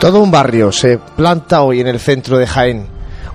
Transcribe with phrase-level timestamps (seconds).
[0.00, 2.86] Todo un barrio se planta hoy en el centro de Jaén.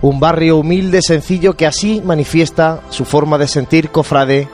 [0.01, 4.47] Un barrio humilde, sencillo, que así manifiesta su forma de sentir cofrade,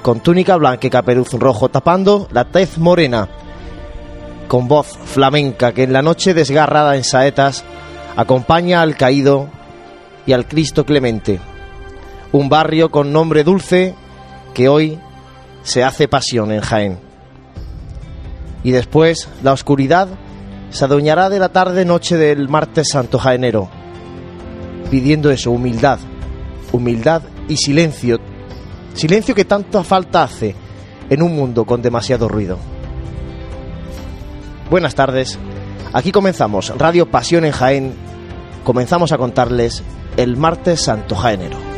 [0.00, 3.28] con túnica blanca y caperuz rojo tapando la tez morena,
[4.48, 7.62] con voz flamenca que en la noche desgarrada en saetas
[8.16, 9.48] acompaña al caído
[10.24, 11.40] y al Cristo clemente.
[12.32, 13.94] Un barrio con nombre dulce
[14.54, 14.98] que hoy
[15.62, 16.98] se hace pasión en Jaén.
[18.64, 20.08] Y después la oscuridad
[20.70, 23.68] se adueñará de la tarde-noche del martes santo jaenero,
[24.90, 25.98] pidiendo eso, humildad,
[26.72, 28.18] humildad y silencio,
[28.94, 30.54] silencio que tanta falta hace
[31.08, 32.58] en un mundo con demasiado ruido.
[34.70, 35.38] Buenas tardes,
[35.92, 37.94] aquí comenzamos Radio Pasión en Jaén,
[38.64, 39.82] comenzamos a contarles
[40.16, 41.69] el martes santo jaenero.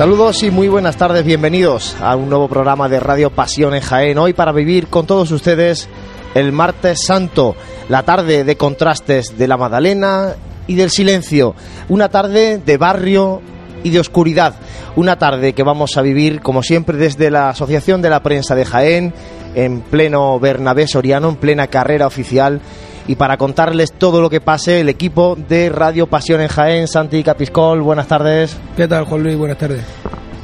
[0.00, 4.16] Saludos y muy buenas tardes, bienvenidos a un nuevo programa de Radio Pasión en Jaén.
[4.16, 5.90] Hoy para vivir con todos ustedes
[6.34, 7.54] el martes santo,
[7.90, 11.54] la tarde de contrastes de la Magdalena y del silencio,
[11.90, 13.42] una tarde de barrio
[13.84, 14.54] y de oscuridad,
[14.96, 18.64] una tarde que vamos a vivir como siempre desde la Asociación de la Prensa de
[18.64, 19.12] Jaén,
[19.54, 22.62] en pleno Bernabé Soriano, en plena carrera oficial
[23.06, 27.22] y para contarles todo lo que pase el equipo de Radio Pasión en Jaén, Santi
[27.22, 28.56] Capiscol, buenas tardes.
[28.76, 29.36] ¿Qué tal, Juan Luis?
[29.36, 29.84] Buenas tardes.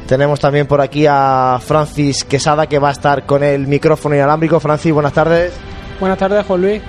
[0.07, 4.61] Tenemos también por aquí a Francis Quesada que va a estar con el micrófono inalámbrico.
[4.61, 5.53] Francis, buenas tardes.
[5.99, 6.83] Buenas tardes, Juan Luis.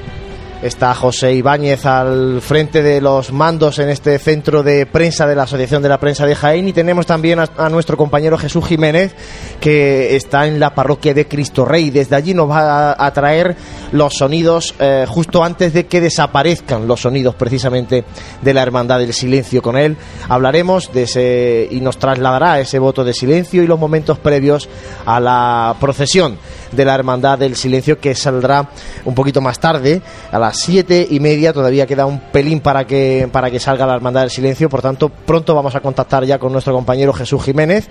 [0.62, 5.44] Está José Ibáñez al frente de los mandos en este centro de prensa de la
[5.44, 9.14] Asociación de la Prensa de Jaén y tenemos también a, nuestro compañero Jesús Jiménez
[9.60, 11.92] que está en la parroquia de Cristo Rey.
[11.92, 13.56] Desde allí nos va a, traer
[13.92, 18.04] los sonidos eh, justo antes de que desaparezcan los sonidos precisamente
[18.42, 19.62] de la Hermandad del Silencio.
[19.62, 19.96] Con él
[20.28, 24.68] hablaremos de ese y nos trasladará ese voto de silencio y los momentos previos
[25.06, 26.40] a la procesión
[26.72, 28.70] de la Hermandad del Silencio que saldrá
[29.06, 30.02] un poquito más tarde
[30.32, 31.52] a las siete y media.
[31.52, 34.70] Todavía queda un pelín para que, para que salga la Hermandad del Silencio.
[34.70, 37.90] Por tanto, pronto vamos a contactar ya con nuestro compañero Jesús Jiménez.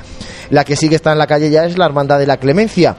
[0.49, 2.97] La que sí que está en la calle ya es la Hermandad de la Clemencia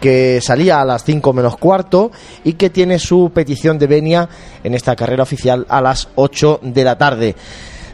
[0.00, 2.10] que salía a las 5 menos cuarto
[2.44, 4.28] y que tiene su petición de venia
[4.62, 7.36] en esta carrera oficial a las 8 de la tarde.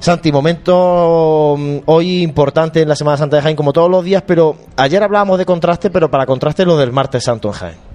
[0.01, 4.25] Santi, momento mm, hoy importante en la Semana Santa de Jaén, como todos los días,
[4.27, 7.90] pero ayer hablábamos de contraste, pero para contraste lo del martes santo en Jaén.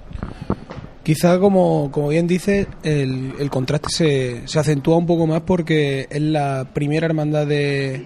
[1.06, 6.20] Quizá, como, como bien dice, el, contraste se, se, acentúa un poco más porque es
[6.20, 8.02] la primera hermandad de,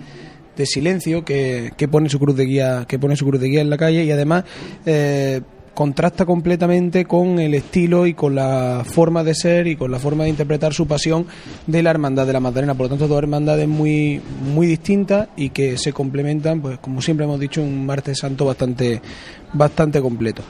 [0.55, 3.63] de silencio que, que, pone su cruz de guía que pone su cruz de guía
[3.63, 4.45] en la calle y además
[4.85, 5.41] eh,
[5.73, 10.25] contrasta completamente con el estilo y con la forma de ser y con la forma
[10.25, 11.25] de interpretar su pasión
[11.67, 12.75] de la hermandad de la Magdalena.
[12.75, 14.21] Por lo tanto, dos hermandades muy,
[14.53, 19.01] muy distintas y que se complementan, pues como siempre hemos dicho, un martes santo bastante,
[19.55, 20.43] bastante completo.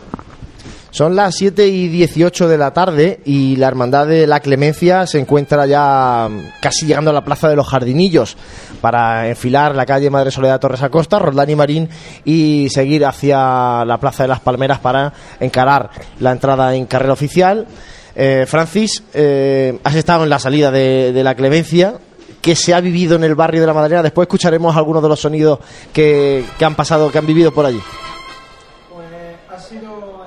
[0.90, 5.20] Son las 7 y 18 de la tarde y la Hermandad de la Clemencia se
[5.20, 6.28] encuentra ya
[6.60, 8.36] casi llegando a la Plaza de los Jardinillos
[8.80, 11.88] para enfilar la calle Madre Soledad Torres Acosta, Roldán Marín
[12.24, 17.68] y seguir hacia la Plaza de las Palmeras para encarar la entrada en carrera oficial.
[18.16, 21.94] Eh, Francis, eh, has estado en la salida de, la Clemencia,
[22.42, 24.02] que se ha vivido en el barrio de la Madalena.
[24.02, 25.60] Después escucharemos algunos de los sonidos
[25.92, 27.80] que, que han pasado, que han vivido por allí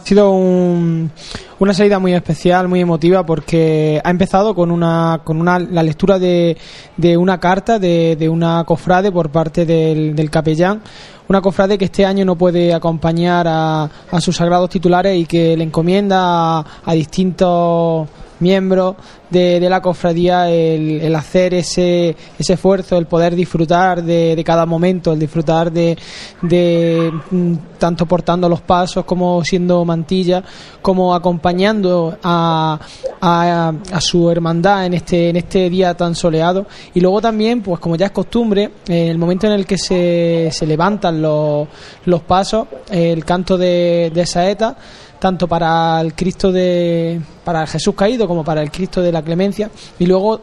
[0.03, 5.59] ha sido una salida muy especial, muy emotiva, porque ha empezado con una, con una
[5.59, 6.57] la lectura de,
[6.97, 10.81] de una carta de, de, una cofrade por parte del, del capellán,
[11.29, 15.55] una cofrade que este año no puede acompañar a, a sus sagrados titulares y que
[15.55, 18.09] le encomienda a distintos
[18.43, 18.95] miembros
[19.29, 25.19] de, la cofradía el, hacer ese, ese esfuerzo, el poder disfrutar de, cada momento, el
[25.19, 25.97] disfrutar de,
[26.41, 30.43] de, mm, tanto portando los pasos como siendo mantilla,
[30.81, 32.79] como acompañando a,
[33.21, 36.67] a, su hermandad en este, en este día tan soleado.
[36.93, 40.49] Y luego también, pues como ya es costumbre, en el momento en el que se,
[40.51, 41.67] se levantan los,
[42.05, 44.77] los pasos, el canto de, de saeta,
[45.23, 49.71] tanto para el Cristo de para Jesús caído como para el Cristo de la Clemencia
[49.97, 50.41] y luego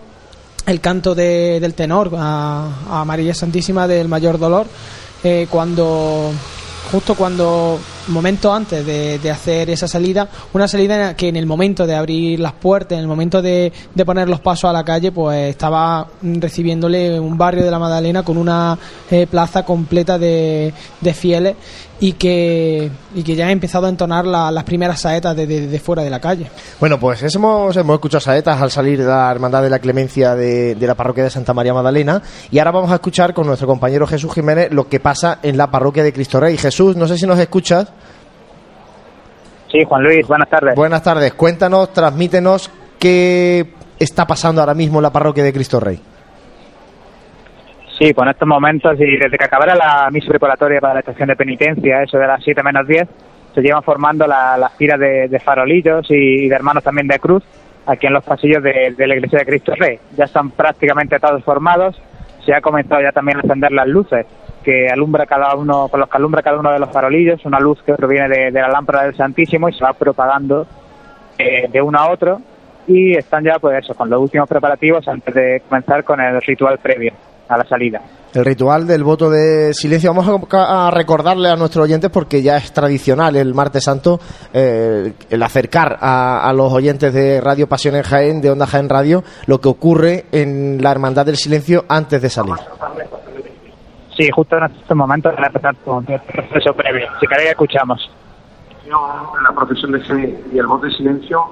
[0.65, 4.67] el canto de, del tenor a, María Santísima del Mayor Dolor
[5.23, 6.33] eh, cuando
[6.91, 7.79] justo cuando
[8.09, 12.53] momento antes de, hacer esa salida, una salida que en el momento de abrir las
[12.53, 13.73] puertas, en el momento de,
[14.05, 18.37] poner los pasos a la calle, pues estaba recibiéndole un barrio de la Magdalena con
[18.37, 18.77] una
[19.11, 20.73] eh, plaza completa de,
[21.15, 21.57] fieles
[22.01, 26.11] y que, y que ya ha empezado a entonar las primeras saetas de, fuera de
[26.11, 26.47] la calle.
[26.81, 30.75] Bueno, pues hemos, hemos escuchado saetas al salir de la Hermandad de la Clemencia de,
[30.75, 34.07] de la parroquia de Santa María Magdalena y ahora vamos a escuchar con nuestro compañero
[34.07, 36.57] Jesús Jiménez lo que pasa en la parroquia de Cristo Rey.
[36.57, 37.93] Jesús, no sé si nos escuchas.
[39.71, 40.75] Sí, Juan Luis, buenas tardes.
[40.75, 41.35] Buenas tardes.
[41.35, 46.01] Cuéntanos, transmítenos qué está pasando ahora mismo en la parroquia de Cristo Rey.
[48.01, 51.29] Sí, pues en estos momentos, y desde que acabara la misa preparatoria para la estación
[51.29, 53.07] de penitencia, eso de las 7 menos 10,
[53.55, 57.45] se llevan formando las filas de, farolillos y, de hermanos también de cruz
[57.85, 59.99] aquí en los pasillos de, de, la iglesia de Cristo Rey.
[60.17, 62.01] Ya están prácticamente todos formados,
[62.43, 64.25] se ha comenzado ya también a encender las luces
[64.65, 67.83] que alumbra cada uno, con los que alumbra cada uno de los farolillos, una luz
[67.83, 70.67] que proviene de, la lámpara del Santísimo y se va propagando
[71.37, 72.41] eh, de uno a otro
[72.87, 76.79] y están ya pues eso, con los últimos preparativos antes de comenzar con el ritual
[76.79, 77.13] previo
[77.51, 78.01] a la salida.
[78.33, 80.15] El ritual del voto de silencio.
[80.15, 84.21] Vamos a recordarle a nuestros oyentes, porque ya es tradicional el martes santo,
[84.53, 88.89] eh, el acercar a, a, los oyentes de Radio Pasión en Jaén, de Onda Jaén
[88.89, 92.55] Radio, lo que ocurre en la Hermandad del Silencio antes de salir.
[94.17, 97.09] Sí, justo en estos momentos a empezar con el proceso previo.
[97.21, 98.11] Si queréis, escuchamos.
[98.87, 101.45] La procesión de fe y el voto de silencio,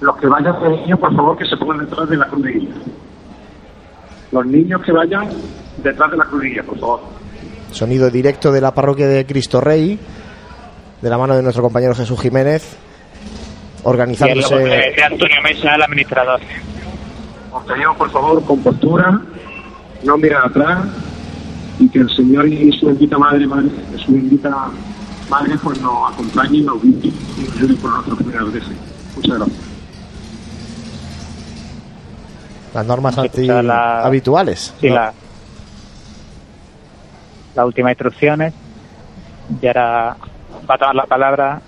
[0.00, 2.74] los que vayan de niños, por favor, que se pongan detrás de la crudilla.
[4.32, 5.28] Los niños que vayan
[5.82, 7.00] detrás de la crudilla, por favor.
[7.70, 9.98] Sonido directo de la parroquia de Cristo Rey,
[11.00, 12.76] de la mano de nuestro compañero Jesús Jiménez,
[13.84, 14.56] organizándose.
[14.56, 16.40] De, de Antonio Mesa, el administrador.
[17.52, 19.20] Os por favor, con postura,
[20.04, 20.84] no mirar atrás
[21.78, 23.68] y que el Señor y su bendita Madre, madre
[24.04, 24.70] su bendita
[25.28, 28.64] Madre, pues nos acompañe y nos guíe y nos ayude por nuestra primera vez.
[29.16, 29.71] Muchas gracias.
[32.74, 34.74] Las normas anti habituales.
[34.80, 35.12] Sí, la,
[37.54, 38.54] las últimas instrucciones.
[39.60, 40.16] Y ahora
[40.68, 41.60] va a tomar la palabra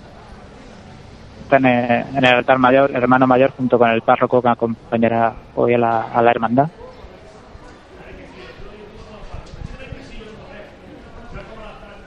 [1.51, 5.33] en el, en el altar mayor, el hermano mayor, junto con el párroco que acompañará
[5.55, 6.67] hoy a la, a la hermandad.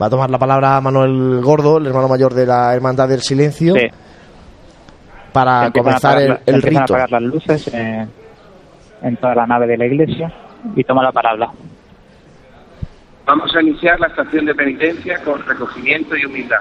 [0.00, 3.74] Va a tomar la palabra Manuel Gordo, el hermano mayor de la Hermandad del Silencio,
[5.32, 6.80] para comenzar el, el rito.
[6.80, 7.70] a apagar las luces
[9.02, 10.32] en, toda la nave de la iglesia
[10.74, 11.50] y toma la palabra.
[13.24, 16.60] Vamos a iniciar la estación de penitencia con recogimiento y humildad,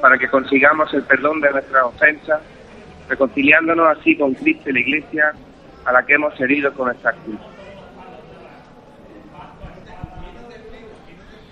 [0.00, 2.40] para que consigamos el perdón de nuestras ofensas,
[3.08, 5.32] reconciliándonos así con Cristo y la Iglesia
[5.84, 7.38] a la que hemos herido con esta cruz.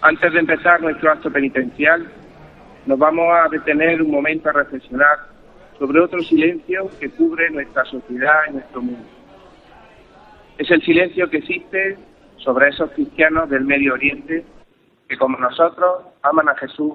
[0.03, 2.07] Antes de empezar nuestro acto penitencial,
[2.85, 5.17] nos vamos a detener un momento a reflexionar
[5.79, 9.24] sobre otro silencio que cubre nuestra sociedad y nuestro mundo.
[10.59, 11.99] Es el silencio que existe
[12.37, 14.45] sobre esos cristianos del Medio Oriente
[15.09, 16.95] que como nosotros aman a Jesús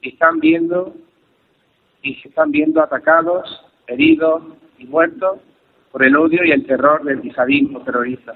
[0.00, 0.94] y están viendo
[2.02, 4.42] y se están viendo atacados, heridos
[4.78, 5.40] y muertos
[5.90, 8.34] por el odio y el terror del yihadismo terrorista.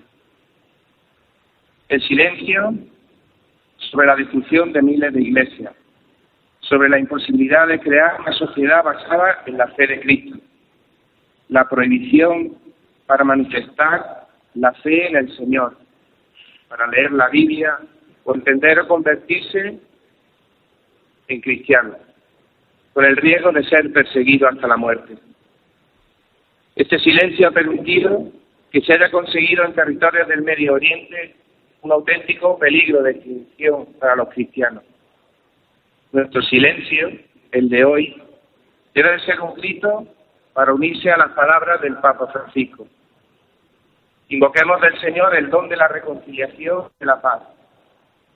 [1.88, 2.74] El silencio
[3.76, 5.72] sobre la destrucción de miles de iglesias,
[6.60, 10.38] sobre la imposibilidad de crear una sociedad basada en la fe de Cristo,
[11.48, 12.56] la prohibición
[13.06, 14.27] para manifestar
[14.60, 15.76] la fe en el Señor,
[16.68, 17.78] para leer la Biblia
[18.24, 19.78] o entender o convertirse
[21.28, 21.96] en cristiano,
[22.92, 25.16] con el riesgo de ser perseguido hasta la muerte.
[26.74, 28.30] Este silencio ha permitido
[28.70, 31.34] que se haya conseguido en territorios del Medio Oriente
[31.82, 34.82] un auténtico peligro de extinción para los cristianos.
[36.12, 37.10] Nuestro silencio,
[37.52, 38.22] el de hoy,
[38.94, 40.06] debe ser un grito
[40.52, 42.86] para unirse a las palabras del Papa Francisco.
[44.30, 47.42] Invoquemos del Señor el don de la reconciliación y de la paz,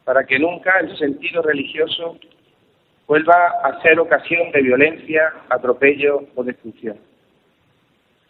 [0.04, 2.18] para que nunca el sentido religioso
[3.06, 6.96] vuelva a ser ocasión de violencia, atropello o destrucción.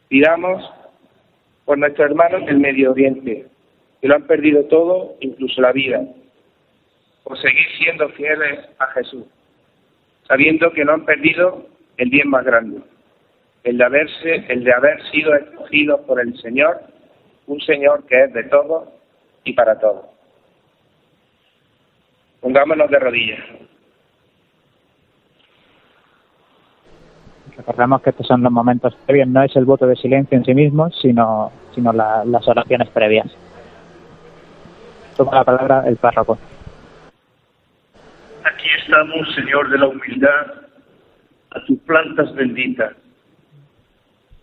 [0.09, 0.69] Pidamos
[1.65, 3.47] por nuestros hermanos del Medio Oriente,
[4.01, 6.03] que lo han perdido todo, incluso la vida,
[7.23, 9.25] por seguir siendo fieles a Jesús,
[10.27, 12.81] sabiendo que no han perdido el bien más grande,
[13.63, 16.92] el de haberse, el de haber sido escogidos por el Señor,
[17.47, 18.93] un Señor que es de todo
[19.45, 20.09] y para todo.
[22.41, 23.41] Pongámonos de rodillas.
[27.57, 30.55] Recordamos que estos son los momentos previos, no es el voto de silencio en sí
[30.55, 33.27] mismo, sino, sino las oraciones previas.
[35.17, 36.39] Toma la palabra el párroco.
[38.45, 40.47] Aquí es estamos, Señor de la humildad,
[41.51, 42.95] a tus plantas benditas.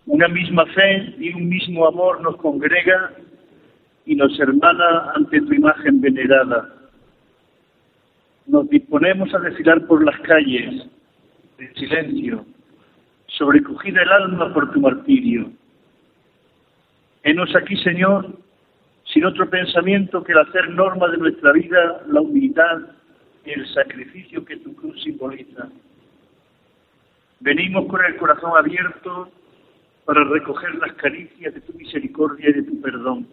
[0.09, 3.11] Una misma fe y un mismo amor nos congrega
[4.07, 6.67] y nos hermana ante tu imagen venerada.
[8.47, 10.87] Nos disponemos a desfilar por las calles,
[11.59, 12.43] en silencio,
[13.27, 15.51] sobrecogida el alma por tu martirio.
[17.21, 18.35] Henos aquí, Señor,
[19.13, 22.79] sin otro pensamiento que el hacer norma de nuestra vida, la humildad
[23.45, 25.69] y el sacrificio que tu cruz simboliza.
[27.41, 29.31] Venimos con el corazón abierto
[30.09, 33.27] para recoger las caricias de tu misericordia y de tu perdón.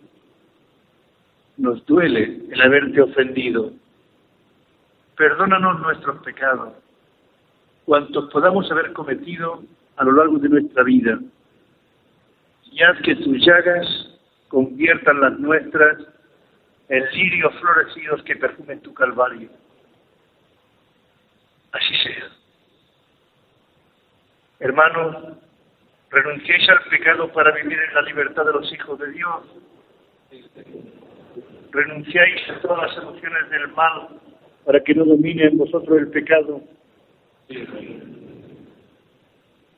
[1.57, 3.73] Nos duele el haberte ofendido.
[5.17, 6.75] Perdónanos nuestros pecados,
[7.87, 9.63] cuantos podamos haber cometido
[9.97, 11.19] a lo largo de nuestra vida,
[12.71, 13.87] y haz que tus llagas
[14.49, 15.97] conviertan las nuestras
[16.91, 19.49] en lirios florecidos que perfumen tu calvario.
[21.73, 22.29] Así sea.
[24.59, 25.39] Hermanos,
[26.11, 29.43] renunciéis al pecado para vivir en la libertad de los hijos de Dios.
[31.73, 34.09] Renunciáis a todas las emociones del mal
[34.65, 36.61] para que no domine en vosotros el pecado.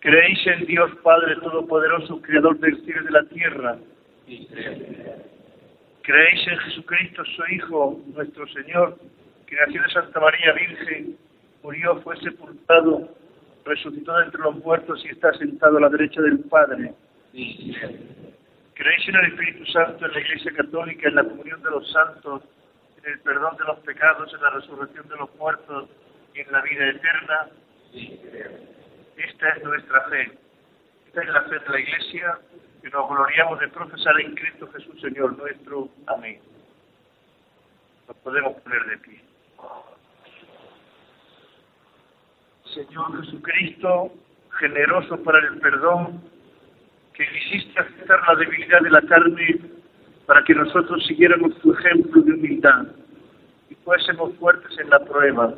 [0.01, 3.79] ¿Creéis en Dios Padre Todopoderoso, Creador del cielo y de la tierra?
[6.03, 8.97] ¿Creéis en Jesucristo, su Hijo, nuestro Señor,
[9.47, 11.17] que nació de Santa María Virgen,
[11.63, 13.09] murió, fue sepultado,
[13.69, 16.93] resucitó de entre los muertos y está sentado a la derecha del Padre?
[17.33, 22.43] ¿Creéis en el Espíritu Santo, en la Iglesia Católica, en la comunión de los santos,
[23.03, 25.89] en el perdón de los pecados, en la resurrección de los muertos
[26.35, 27.49] y en la vida eterna?
[29.17, 30.33] Esta es nuestra fe.
[31.07, 32.39] Esta es la fe de la Iglesia
[32.83, 35.89] que nos gloriamos de profesar en Cristo Jesús, Señor nuestro.
[36.07, 36.41] Amén.
[38.07, 39.21] Nos podemos poner de pie.
[42.75, 44.13] Señor Jesucristo,
[44.59, 46.21] generoso para el perdón,
[47.15, 49.61] que quisiste aceptar la debilidad de la carne
[50.27, 52.87] para que nosotros siguiéramos tu ejemplo de humildad.
[53.71, 55.55] Y fuésemos fuertes en la prueba.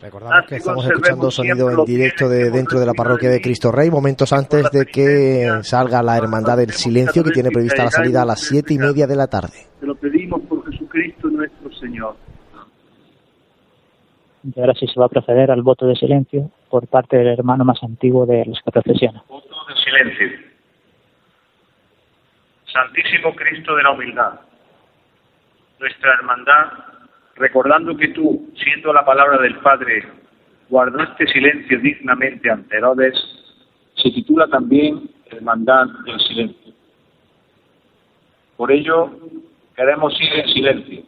[0.00, 3.90] Recordamos que estamos escuchando sonido en directo de dentro de la parroquia de Cristo Rey,
[3.90, 8.24] momentos antes de que salga la Hermandad del Silencio, que tiene prevista la salida a
[8.24, 9.66] las siete y media de la tarde.
[9.80, 12.14] Te lo pedimos por Jesucristo nuestro Señor.
[14.44, 17.64] Y ahora sí se va a proceder al voto de silencio por parte del hermano
[17.64, 19.22] más antiguo de los que procesionan.
[19.28, 20.48] Voto de silencio.
[22.72, 24.40] Santísimo Cristo de la humildad,
[25.80, 26.66] nuestra hermandad
[27.38, 30.06] recordando que tú, siendo la palabra del Padre,
[30.68, 33.14] guardaste silencio dignamente ante Herodes,
[33.94, 36.74] se titula también Hermandad del Silencio.
[38.56, 39.10] Por ello,
[39.76, 41.02] queremos ir en silencio,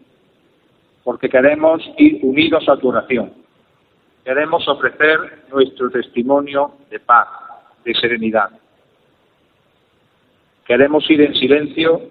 [1.04, 3.32] porque queremos ir unidos a tu oración.
[4.24, 7.28] Queremos ofrecer nuestro testimonio de paz,
[7.84, 8.50] de serenidad.
[10.66, 12.02] Queremos ir en silencio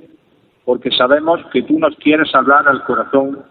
[0.66, 3.44] porque sabemos que tú nos quieres hablar al corazón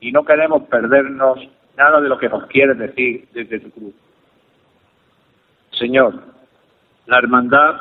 [0.00, 1.38] y no queremos perdernos
[1.76, 3.94] nada de lo que nos quieres decir desde tu cruz.
[5.70, 6.22] Señor,
[7.06, 7.76] la hermandad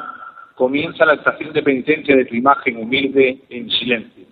[0.56, 4.26] comienza la estación de penitencia de tu imagen humilde en silencio.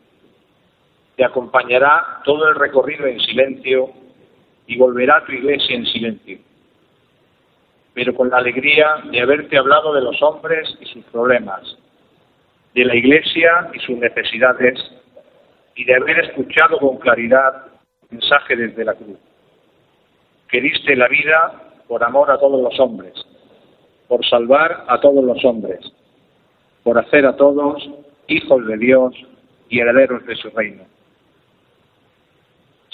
[1.22, 3.92] Te acompañará todo el recorrido en silencio
[4.66, 6.40] y volverá a tu iglesia en silencio,
[7.94, 11.78] pero con la alegría de haberte hablado de los hombres y sus problemas,
[12.74, 14.80] de la iglesia y sus necesidades,
[15.76, 17.68] y de haber escuchado con claridad
[18.10, 19.20] mensaje desde la cruz,
[20.50, 21.54] que diste la vida
[21.88, 23.14] por amor a todos los hombres,
[24.08, 25.82] por salvar a todos los hombres,
[26.82, 27.88] por hacer a todos
[28.26, 29.14] hijos de Dios
[29.70, 30.91] y herederos de su reino.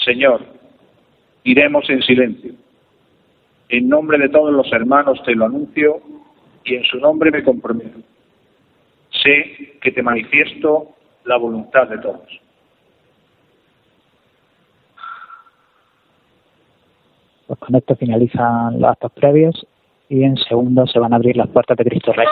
[0.08, 0.40] Señor,
[1.44, 2.52] iremos en silencio.
[3.68, 6.00] En nombre de todos los hermanos te lo anuncio
[6.64, 7.98] y en su nombre me comprometo.
[9.10, 10.94] Sé que te manifiesto
[11.26, 12.40] la voluntad de todos.
[17.46, 19.66] Pues con esto finalizan los actos previos
[20.08, 22.26] y en segundo se van a abrir las puertas de Cristo Rey.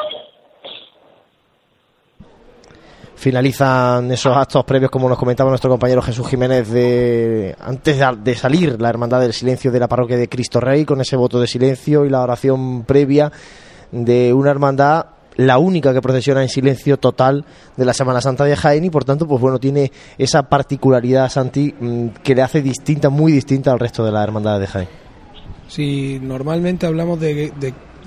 [3.17, 8.81] Finalizan esos actos previos, como nos comentaba nuestro compañero Jesús Jiménez, de antes de salir
[8.81, 12.05] la Hermandad del Silencio de la parroquia de Cristo Rey, con ese voto de silencio
[12.05, 13.33] y la oración previa
[13.91, 15.07] de una hermandad
[15.37, 17.45] la única que procesiona en silencio total
[17.77, 21.75] de la Semana Santa de Jaén y por tanto pues bueno tiene esa particularidad Santi
[21.79, 24.89] mm, que le hace distinta muy distinta al resto de la hermandad de Jaén.
[25.69, 27.53] Si normalmente hablamos de,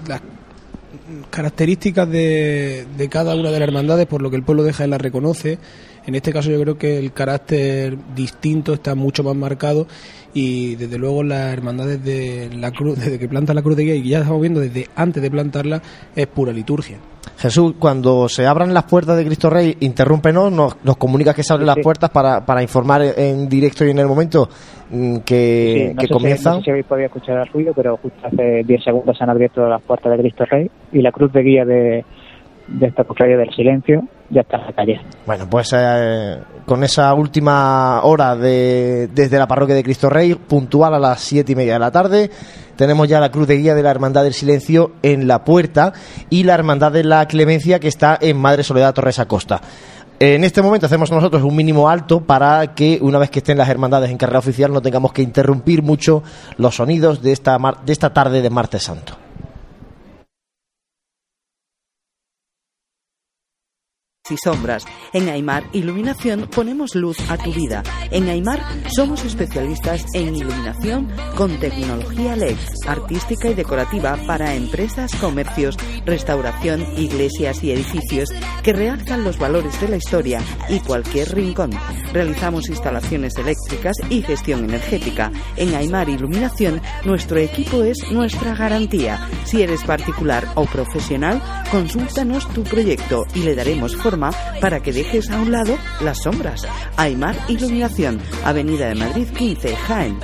[0.07, 0.21] las
[1.29, 4.97] características de, cada una de las hermandades, por lo que el pueblo de Jaén la
[4.97, 5.59] reconoce,
[6.05, 9.87] En este caso yo creo que el carácter distinto está mucho más marcado
[10.33, 13.95] y desde luego la hermandad desde la cruz, desde que planta la cruz de guía
[13.95, 15.81] y ya estamos viendo desde antes de plantarla
[16.15, 16.97] es pura liturgia.
[17.37, 21.53] Jesús, cuando se abran las puertas de Cristo Rey, interrúmpenos, nos, nos comunica que se
[21.53, 24.49] abren las puertas para, para informar en directo y en el momento
[24.89, 26.53] mm, que, que comienzan.
[26.53, 29.29] no sé si habéis podido escuchar el ruido, pero justo hace 10 segundos se han
[29.29, 32.05] abierto las puertas de Cristo Rey y la cruz de guía de,
[32.67, 35.01] de esta cofradía del silencio ya está en la calle.
[35.25, 40.93] Bueno, pues eh, con esa última hora de, desde la parroquia de Cristo Rey, puntual
[40.93, 42.29] a las siete y media de la tarde,
[42.75, 45.93] tenemos ya la cruz de guía de la Hermandad del Silencio en la puerta
[46.29, 49.61] y la Hermandad de la Clemencia que está en Madre Soledad Torres Acosta.
[50.21, 53.69] En este momento hacemos nosotros un mínimo alto para que una vez que estén las
[53.69, 56.23] hermandades en carrera oficial no tengamos que interrumpir mucho
[56.57, 59.28] los sonidos de esta, de esta tarde de martes santo.
[64.31, 64.85] Y sombras.
[65.13, 67.83] En Aymar Iluminación ponemos luz a tu vida.
[68.11, 68.61] En Aymar
[68.95, 77.63] somos especialistas en iluminación con tecnología LED, artística y decorativa para empresas, comercios, restauración, iglesias
[77.63, 78.29] y edificios
[78.63, 81.71] que realzan los valores de la historia y cualquier rincón.
[82.13, 85.31] Realizamos instalaciones eléctricas y gestión energética.
[85.55, 89.27] En Aymar Iluminación nuestro equipo es nuestra garantía.
[89.45, 94.18] Si eres particular o profesional, consúltanos tu proyecto y le daremos forma
[94.61, 96.67] para que dejes a un lado las sombras.
[96.97, 100.19] Aymar Iluminación, Avenida de Madrid 15, Jaén.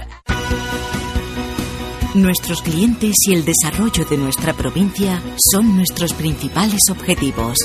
[2.15, 7.58] Nuestros clientes y el desarrollo de nuestra provincia son nuestros principales objetivos.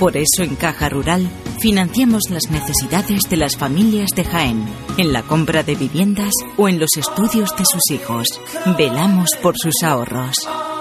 [0.00, 1.28] Por eso en Caja Rural
[1.60, 4.64] financiamos las necesidades de las familias de Jaén,
[4.96, 8.26] en la compra de viviendas o en los estudios de sus hijos.
[8.78, 10.36] Velamos por sus ahorros.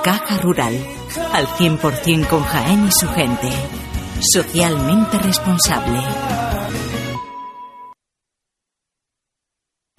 [0.06, 0.78] Caja Rural,
[1.34, 3.50] al 100% con Jaén y su gente.
[4.20, 6.37] Socialmente responsable.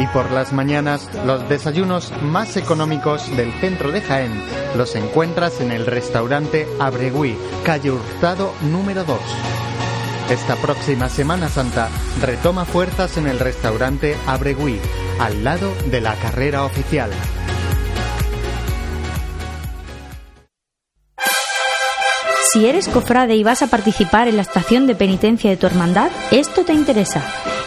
[0.00, 4.32] Y por las mañanas, los desayunos más económicos del centro de Jaén
[4.74, 9.18] los encuentras en el restaurante Abregui, calle Hurtado número 2.
[10.30, 11.90] Esta próxima Semana Santa
[12.22, 14.80] retoma fuerzas en el restaurante Abregui,
[15.18, 17.10] al lado de la carrera oficial.
[22.52, 26.10] Si eres cofrade y vas a participar en la estación de penitencia de tu hermandad,
[26.30, 27.22] esto te interesa.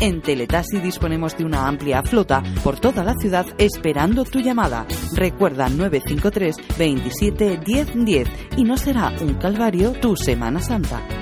[0.00, 4.86] En Teletaxi disponemos de una amplia flota por toda la ciudad esperando tu llamada.
[5.14, 11.17] Recuerda 953 27 10 10 y no será un calvario tu Semana Santa.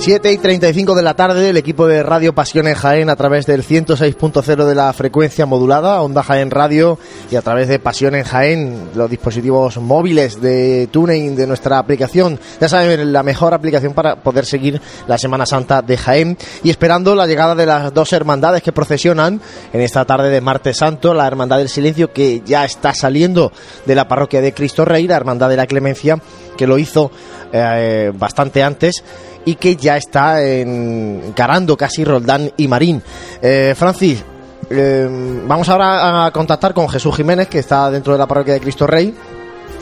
[0.00, 3.64] Siete y 35 de la tarde, el equipo de Radio Pasiones Jaén a través del
[3.64, 7.00] 106.0 de la frecuencia modulada, Onda Jaén Radio
[7.32, 12.38] y a través de Pasiones Jaén, los dispositivos móviles de tuning de nuestra aplicación.
[12.60, 17.16] Ya saben, la mejor aplicación para poder seguir la Semana Santa de Jaén y esperando
[17.16, 19.40] la llegada de las dos hermandades que procesionan
[19.72, 23.52] en esta tarde de Martes Santo, la Hermandad del Silencio que ya está saliendo
[23.84, 26.18] de la parroquia de Cristo Rey, la Hermandad de la Clemencia
[26.56, 27.10] que lo hizo
[27.52, 29.02] eh, bastante antes
[29.48, 33.02] y que ya está encarando casi Roldán y Marín.
[33.40, 34.22] Eh, Francis,
[34.68, 35.08] eh,
[35.46, 38.86] vamos ahora a contactar con Jesús Jiménez, que está dentro de la parroquia de Cristo
[38.86, 39.14] Rey.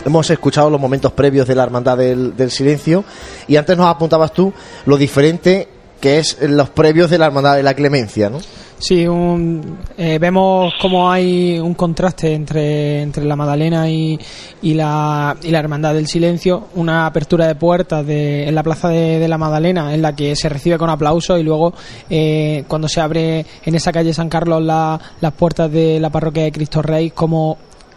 [0.05, 3.02] Hemos escuchado los momentos previos de la Hermandad del, del Silencio
[3.48, 4.52] y antes nos apuntabas tú
[4.85, 5.66] lo diferente
[6.00, 8.38] que es los previos de la Hermandad de la Clemencia, ¿no?
[8.78, 14.18] Sí, un, eh, vemos como hay un contraste entre, entre la Madalena y,
[14.60, 18.88] y, la, y la Hermandad del Silencio, una apertura de puertas de, en la plaza
[18.88, 21.72] de, de la Madalena en la que se recibe con aplauso y luego
[22.10, 26.44] eh, cuando se abre en esa calle San Carlos la, las puertas de la parroquia
[26.44, 27.56] de Cristo Rey como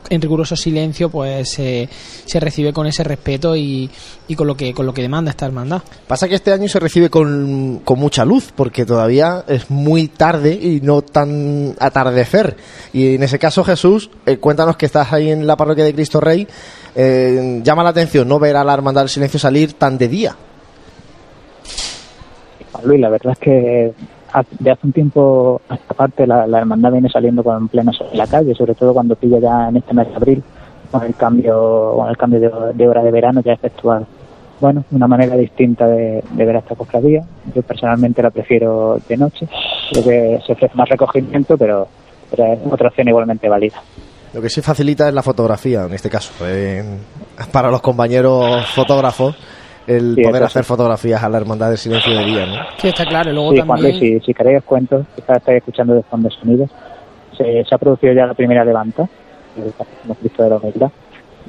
[0.09, 3.89] en riguroso silencio pues se recibe con ese respeto y,
[4.27, 5.81] y, con lo que con lo que demanda esta hermandad.
[6.07, 10.53] Pasa que este año se recibe con, con mucha luz porque todavía es muy tarde
[10.53, 12.55] y no tan atardecer.
[12.93, 16.19] Y en ese caso Jesús, eh, cuéntanos que estás ahí en la parroquia de Cristo
[16.19, 16.47] Rey,
[16.95, 20.35] eh, llama la atención no ver a la hermandad del silencio salir tan de día.
[22.83, 23.93] Luis, la verdad es que
[24.59, 28.17] de hace un tiempo a esta parte la, la, hermandad viene saliendo con pleno en
[28.17, 30.43] la calle, sobre todo cuando pilla ya en este mes de abril
[30.91, 34.05] con el cambio con el cambio de, hora de verano ya efectuado.
[34.59, 37.21] Bueno, una manera distinta de, de, ver esta cofradía.
[37.55, 39.47] Yo personalmente la prefiero de noche,
[39.91, 41.87] creo que se ofrece más recogimiento, pero,
[42.29, 43.81] pero es otra opción igualmente válida.
[44.33, 46.83] Lo que sí facilita es la fotografía, en este caso, eh,
[47.51, 49.35] para los compañeros fotógrafos
[49.87, 50.67] el sí, poder hacer sí.
[50.67, 52.55] fotografías a la Hermandad del Silencio de Día, ¿no?
[52.77, 53.31] Sí, está claro.
[53.31, 53.79] Luego sí, también...
[53.79, 56.69] Juan, si, si queréis os cuento, quizás estáis escuchando de fondo sonidos,
[57.37, 59.07] se, se, ha producido ya la primera levanta,
[60.01, 60.91] como Cristo de la Humildad,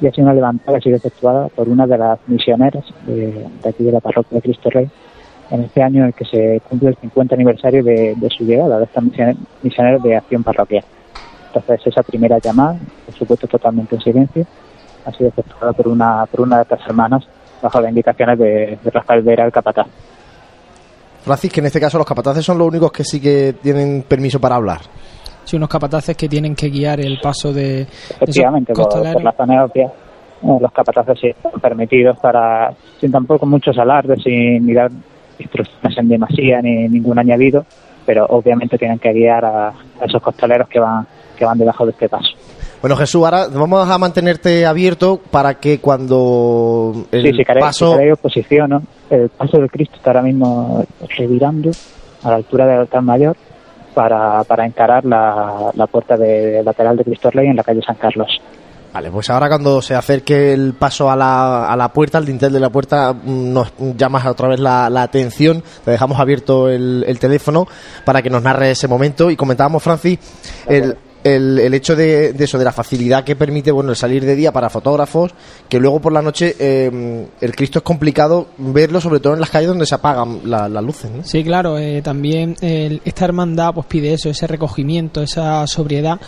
[0.01, 3.47] y ha sido una levanta que ha sido efectuada por una de las misioneras de,
[3.63, 4.89] de aquí de la parroquia de Cristo Rey,
[5.51, 8.77] en este año en el que se cumple el 50 aniversario de, de su llegada,
[8.79, 9.03] de estas
[9.61, 10.85] misioneras de acción parroquial.
[11.53, 14.45] Entonces, esa primera llamada, por supuesto totalmente en silencio,
[15.05, 17.27] ha sido efectuada por una, por una de estas hermanas
[17.61, 19.87] bajo las indicaciones de, de Rafael Vera, el capataz.
[21.23, 24.39] Francis, que en este caso los capataces son los únicos que sí que tienen permiso
[24.39, 24.79] para hablar.
[25.43, 27.81] Sí, unos capataces que tienen que guiar el paso de.
[27.81, 33.45] Efectivamente, por, por, la zona obvia, eh, los capataces sí están permitidos para, sin tampoco
[33.45, 34.91] muchos alardes, sin ni dar
[35.39, 37.65] instrucciones en demasía ni ningún añadido,
[38.05, 41.91] pero obviamente tienen que guiar a, a esos costaleros que van, que van debajo de
[41.91, 42.31] este paso.
[42.81, 47.95] Bueno, Jesús, ahora vamos a mantenerte abierto para que cuando el sí, si queréis, paso...
[47.95, 50.83] Si posiciono, el paso del Cristo está ahora mismo
[51.15, 51.69] revirando
[52.23, 53.37] a la altura del altar mayor
[53.93, 57.97] para, para encarar la, la puerta de, lateral de Cristo Rey en la calle San
[57.97, 58.41] Carlos.
[58.91, 62.51] Vale, pues ahora cuando se acerque el paso a la, a la puerta, al dintel
[62.51, 67.19] de la puerta, nos llamas otra vez la, la atención, te dejamos abierto el, el,
[67.19, 67.67] teléfono
[68.03, 70.19] para que nos narre ese momento y comentábamos, Francis,
[70.67, 74.25] el, el, el, hecho de, de, eso, de la facilidad que permite bueno el salir
[74.25, 75.31] de día para fotógrafos,
[75.69, 79.49] que luego por la noche eh, el Cristo es complicado verlo, sobre todo en las
[79.49, 81.11] calles donde se apagan la, las luces.
[81.11, 81.23] ¿no?
[81.23, 86.19] Sí, claro, eh, también el, esta hermandad pues pide eso, ese recogimiento, esa sobriedad.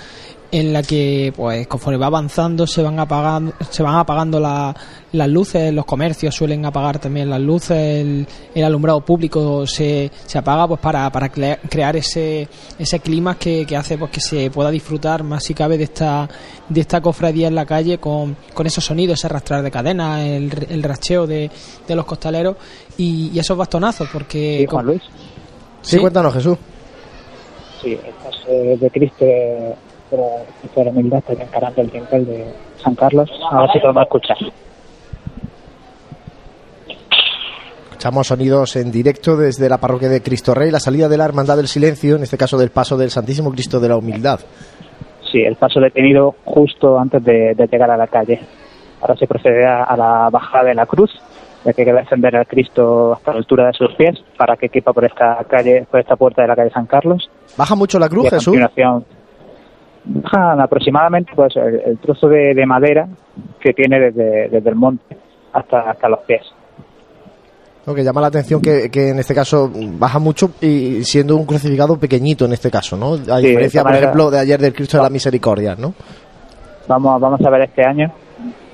[0.51, 4.75] en la que pues conforme va avanzando se van apagando se van apagando la-
[5.13, 10.37] las luces los comercios suelen apagar también las luces el, el alumbrado público se, se
[10.37, 12.47] apaga pues para, para crea- crear ese
[12.77, 16.27] ese clima que, que hace pues que se pueda disfrutar más si cabe de esta
[16.67, 20.51] de esta cofradía en la calle con, con esos sonidos ese arrastrar de cadenas el,
[20.69, 21.49] el racheo de,
[21.87, 22.57] de los costaleros
[22.97, 25.01] y, y esos bastonazos porque Sí, Juan Luis.
[25.81, 26.57] Sí, cuéntanos, Jesús.
[27.81, 29.75] Sí, el paso de Cristo de
[30.83, 32.45] la Humildad está encarando el dintel de
[32.81, 33.29] San Carlos.
[33.51, 34.37] A ver si podemos escuchar.
[38.03, 41.55] Escuchamos sonidos en directo desde la parroquia de Cristo Rey, la salida de la Hermandad
[41.55, 44.41] del Silencio, en este caso del paso del Santísimo Cristo de la Humildad.
[45.31, 48.41] Sí, el paso detenido justo antes de, de llegar a la calle.
[48.99, 51.11] Ahora se procede a, la bajada de la cruz,
[51.63, 54.67] ya que hay que descender al Cristo hasta la altura de sus pies para que
[54.67, 57.31] quepa por esta calle, por esta puerta de la calle San Carlos.
[57.55, 58.57] ¿Baja mucho la cruz, Jesús?
[60.03, 63.07] bajan aproximadamente pues el, el trozo de, de madera
[63.61, 65.15] que tiene desde, desde el monte
[65.53, 66.43] hasta, hasta los pies.
[67.85, 71.45] Lo que llama la atención que, que en este caso baja mucho y siendo un
[71.45, 73.13] crucificado pequeñito en este caso, ¿no?
[73.13, 75.93] A Sí, diferencia, por ejemplo, de ayer del Cristo de la Misericordia, ¿no?
[76.87, 78.11] Vamos, vamos a ver este año,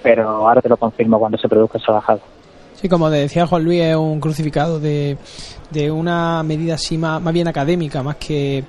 [0.03, 2.19] pero ahora te lo confirmo cuando se produzca esa bajada.
[2.75, 5.17] Sí, como decía Juan Luis, es un crucificado de,
[5.71, 8.63] de una medida así más, más bien académica, más que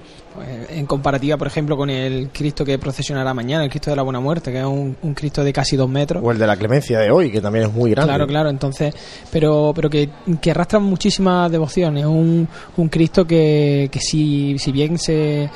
[0.69, 4.21] en comparativa, por ejemplo, con el Cristo que procesionará mañana, el Cristo de la Buena
[4.21, 6.23] Muerte, que es un, un Cristo de casi dos metros.
[6.25, 8.11] O el de la Clemencia de hoy, que también es muy grande.
[8.11, 8.95] Claro, claro, entonces,
[9.31, 10.09] pero, pero que,
[10.41, 12.07] que arrastra muchísimas devociones.
[12.07, 15.49] Un, un Cristo que, que si, si bien se eh,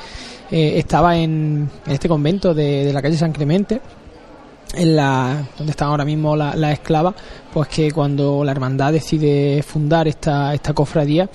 [0.51, 3.81] estaba en, en este convento de, de la calle San Clemente,
[4.75, 7.15] en la donde están ahora mismo las la esclavas,
[7.53, 11.29] pues que cuando la hermandad decide fundar esta, esta cofradía,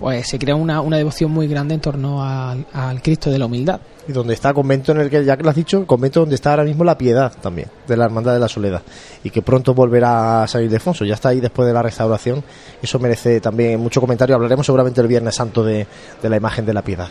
[0.00, 3.44] pues se crea una, una devoción muy grande en torno al, al Cristo de la
[3.44, 3.80] humildad.
[4.08, 6.20] Y donde está el convento en el que, ya que lo has dicho, el convento
[6.20, 8.80] donde está ahora mismo la piedad también, de la Hermandad de la Soledad.
[9.22, 11.04] Y que pronto volverá a salir de Fonso.
[11.04, 12.42] Ya está ahí después de la restauración.
[12.80, 14.34] Eso merece también mucho comentario.
[14.34, 15.86] Hablaremos seguramente el Viernes Santo de,
[16.22, 17.08] de la imagen de la piedad.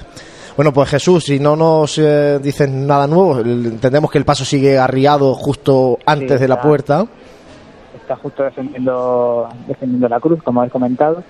[0.56, 4.80] Bueno, pues Jesús, si no nos eh, dices nada nuevo, entendemos que el paso sigue
[4.80, 7.06] arriado justo antes Sí, de la puerta.
[8.02, 11.24] Está justo defendiendo, defendiendo la cruz, como habéis comentado,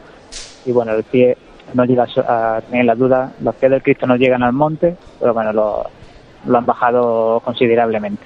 [0.65, 1.37] y bueno, el pie
[1.73, 5.33] no llega a tener la duda, los pies del Cristo no llegan al monte, pero
[5.33, 5.83] bueno, lo,
[6.45, 8.23] lo han bajado considerablemente.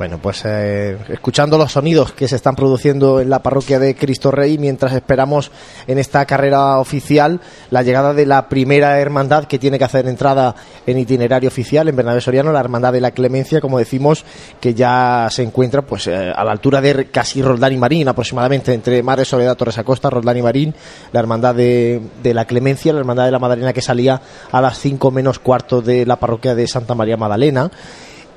[0.00, 4.30] Bueno, pues eh, escuchando los sonidos que se están produciendo en la parroquia de Cristo
[4.30, 5.50] Rey mientras esperamos
[5.86, 10.54] en esta carrera oficial la llegada de la primera hermandad que tiene que hacer entrada
[10.86, 14.24] en itinerario oficial en Bernabé Soriano, la hermandad de la Clemencia, como decimos,
[14.58, 18.72] que ya se encuentra pues eh, a la altura de casi Roldán y Marín, aproximadamente
[18.72, 20.74] entre Madre Soledad, Torres Acosta, Roldán y Marín,
[21.12, 24.78] la hermandad de, de la Clemencia, la hermandad de la Madalena que salía a las
[24.78, 27.70] 5 menos cuarto de la parroquia de Santa María Magdalena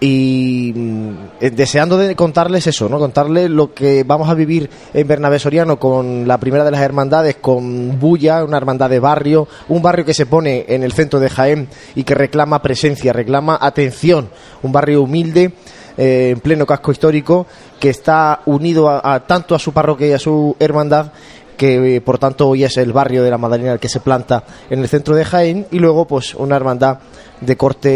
[0.05, 2.99] y mm, eh, deseando de contarles eso, ¿no?
[2.99, 7.37] Contarles lo que vamos a vivir en Bernabé Soriano con la primera de las hermandades,
[7.39, 11.29] con Bulla, una hermandad de barrio, un barrio que se pone en el centro de
[11.29, 14.27] Jaén y que reclama presencia, reclama atención,
[14.61, 15.53] un barrio humilde
[15.95, 17.47] eh, en pleno casco histórico
[17.79, 21.13] que está unido a, a- tanto a su parroquia y a su hermandad
[21.63, 24.43] que eh, por tanto hoy es el barrio de la Madalena el que se planta
[24.69, 26.99] en el centro de Jaén y luego pues una hermandad
[27.39, 27.87] de corte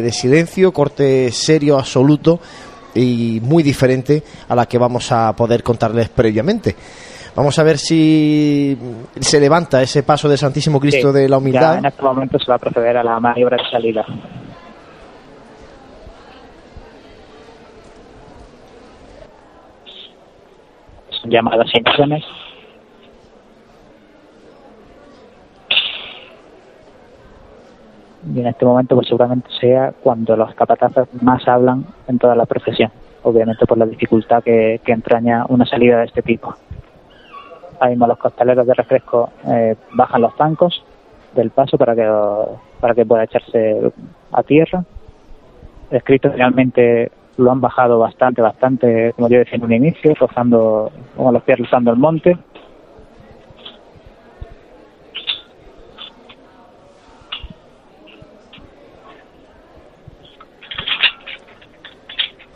[0.00, 2.40] de silencio, corte serio absoluto
[2.94, 6.74] y muy diferente a la que vamos a poder contarles previamente.
[7.36, 8.74] Vamos a ver si
[9.20, 11.76] se levanta ese paso del Santísimo Cristo Sí, de la Ya humildad.
[11.76, 14.06] en este momento se va a proceder a la maniobra de salida.
[21.20, 22.24] Son llamadas emisiones.
[28.34, 32.46] Y en este momento pues seguramente sea cuando los capatazes más hablan en toda la
[32.46, 32.90] profesión,
[33.22, 36.54] obviamente por la dificultad que, que entraña una salida de este tipo.
[37.80, 40.84] Ahí mismo los costaleros de refresco eh, bajan los zancos
[41.34, 42.06] del paso para que
[42.80, 43.92] para que pueda echarse
[44.32, 44.84] a tierra.
[45.90, 50.92] El Cristo realmente lo han bajado bastante, bastante, como yo decía en un inicio, rozando,
[51.16, 52.36] con los pies rozando el monte.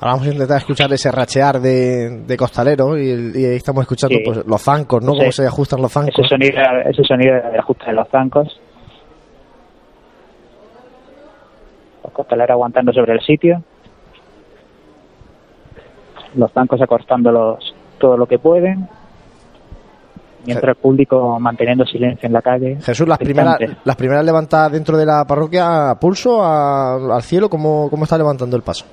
[0.05, 4.23] Ahora vamos a intentar escuchar ese rachear de, de costalero y, ahí estamos escuchando Sí.
[4.23, 5.13] pues, los zancos, ¿no?
[5.13, 5.19] Sí.
[5.21, 6.15] Cómo se ajustan los zancos.
[6.19, 8.61] Ese sonido, ese sonido de ajuste de los zancos.
[12.03, 13.63] Los costaleros aguantando sobre el sitio.
[16.35, 18.87] Los zancos acortándolos todo lo que pueden.
[20.45, 22.77] mientras el público manteniendo silencio en la calle.
[22.83, 27.89] Jesús, las primeras, las primeras levantadas dentro de la parroquia, pulso, a- al cielo, ¿cómo,
[27.89, 28.85] ¿cómo está levantando el paso?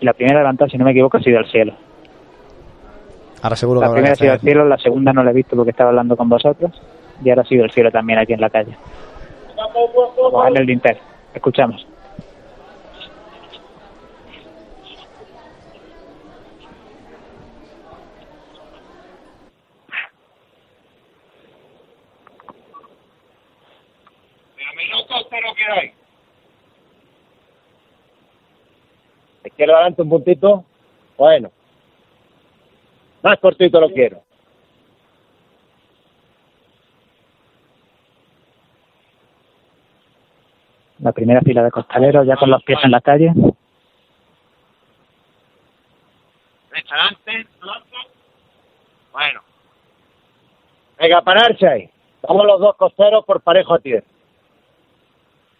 [0.00, 1.74] Y la primera levantada, si no me equivoco, ha sido al cielo.
[3.42, 5.30] Ahora seguro que La habrá primera ha que sido al cielo, la segunda no la
[5.30, 6.72] he visto porque estaba hablando con vosotros.
[7.22, 8.76] Y ahora ha sido el cielo también aquí en la calle.
[9.56, 10.98] Vamos en el dintel.
[11.34, 11.86] Escuchamos.
[25.54, 26.03] que hay.
[29.44, 30.64] Izquierda adelante un puntito.
[31.16, 31.50] Bueno.
[33.22, 34.22] Más cortito lo quiero.
[41.00, 43.32] La primera fila de costaleros ya con los pies en la calle.
[46.70, 47.46] Adelante.
[49.12, 49.40] Bueno.
[50.98, 51.90] Venga, pararse ahí.
[52.22, 54.06] Vamos los dos costeros por parejo a tierra.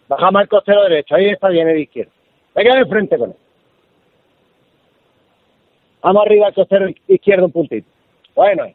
[0.07, 1.15] Bajamos el costero derecho.
[1.15, 2.11] Ahí está bien el izquierdo.
[2.55, 3.44] Venga de frente con él.
[6.05, 7.89] Vamos arriba al costero izquierdo un puntito.
[8.35, 8.71] Bueno.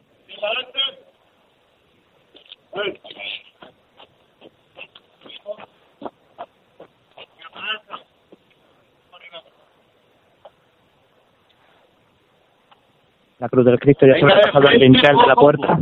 [13.39, 15.79] La cruz del Cristo ya se ha bajado el dintel de la puerta.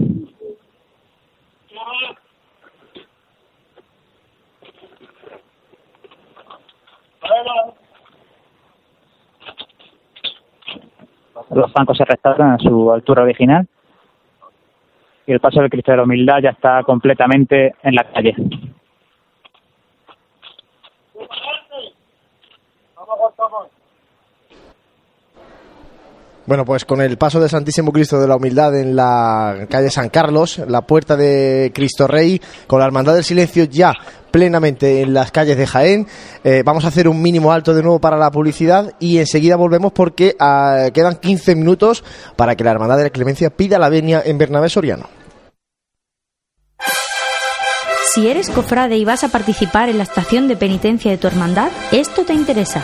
[11.51, 13.67] Los bancos se restauran a su altura original.
[15.25, 18.35] Y el paso del Cristo de la Humildad ya está completamente en la calle.
[26.49, 30.09] Bueno, pues con el paso del Santísimo Cristo de la Humildad en la calle San
[30.09, 33.93] Carlos, la puerta de Cristo Rey, con la Hermandad del Silencio ya
[34.31, 36.07] plenamente en las calles de Jaén,
[36.43, 39.91] eh, vamos a hacer un mínimo alto de nuevo para la publicidad y enseguida volvemos
[39.91, 42.03] porque ah, quedan 15 minutos
[42.35, 45.07] para que la Hermandad de la Clemencia pida la venia en Bernabé Soriano.
[48.12, 51.69] Si eres cofrade y vas a participar en la estación de penitencia de tu hermandad,
[51.91, 52.83] esto te interesa.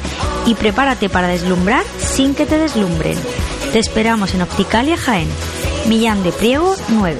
[0.45, 3.17] Y prepárate para deslumbrar sin que te deslumbren.
[3.71, 5.29] Te esperamos en Opticalia Jaén.
[5.87, 7.19] Millán de Priego 9.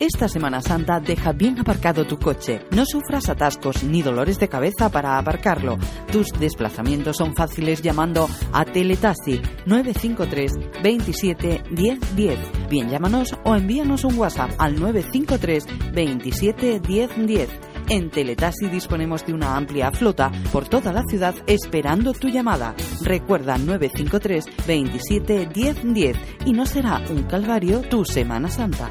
[0.00, 2.62] Esta Semana Santa deja bien aparcado tu coche.
[2.70, 5.76] No sufras atascos ni dolores de cabeza para aparcarlo.
[6.10, 12.38] Tus desplazamientos son fáciles llamando a Teletaxi 953 27 10 10.
[12.70, 17.48] Bien, llámanos o envíanos un WhatsApp al 953 27 10 10.
[17.90, 22.74] En Teletaxi disponemos de una amplia flota por toda la ciudad esperando tu llamada.
[23.02, 28.90] Recuerda 953 27 10 10 y no será un calvario tu Semana Santa.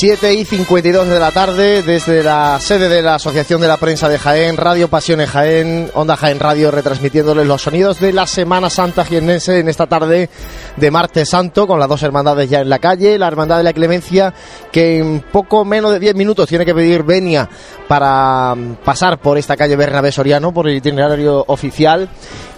[0.00, 4.08] Siete y 52 de la tarde, desde la sede de la Asociación de la Prensa
[4.08, 9.04] de Jaén, Radio Pasiones Jaén, Onda Jaén Radio, retransmitiéndoles los sonidos de la Semana Santa
[9.04, 10.30] jiennense en esta tarde
[10.78, 13.74] de martes santo, con las dos hermandades ya en la calle, la Hermandad de la
[13.74, 14.32] Clemencia,
[14.72, 17.46] que en poco menos de 10 minutos tiene que pedir venia
[17.86, 22.08] para pasar por esta calle Bernabé Soriano, por el itinerario oficial,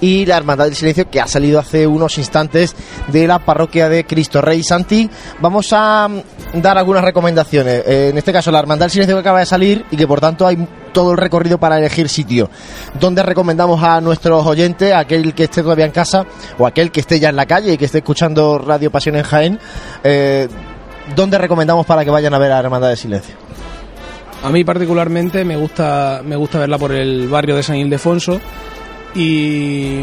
[0.01, 2.77] y la Hermandad del Silencio, que ha salido hace unos instantes
[3.09, 5.11] de la parroquia de Cristo Rey Santi.
[5.41, 6.09] Vamos a
[6.55, 9.85] dar algunas recomendaciones eh, en este caso, la Hermandad del Silencio que acaba de salir
[9.91, 10.57] y que por tanto hay
[10.93, 12.51] todo el recorrido para elegir sitio.
[12.99, 16.27] ¿Dónde recomendamos a nuestros oyentes, aquel que esté todavía en casa
[16.59, 19.23] o aquel que esté ya en la calle y que esté escuchando Radio Pasión en
[19.23, 19.59] Jaén?
[20.05, 20.49] Eh,
[21.17, 23.35] ¿Dónde recomendamos para que vayan a ver a la Hermandad del Silencio?
[24.45, 28.41] A mí particularmente me gusta, me gusta verla por el barrio de San Ildefonso
[29.15, 30.01] y,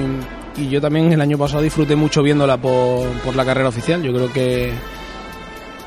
[0.55, 4.01] y yo también el año pasado disfruté mucho viéndola por la carrera oficial.
[4.01, 4.71] Yo creo que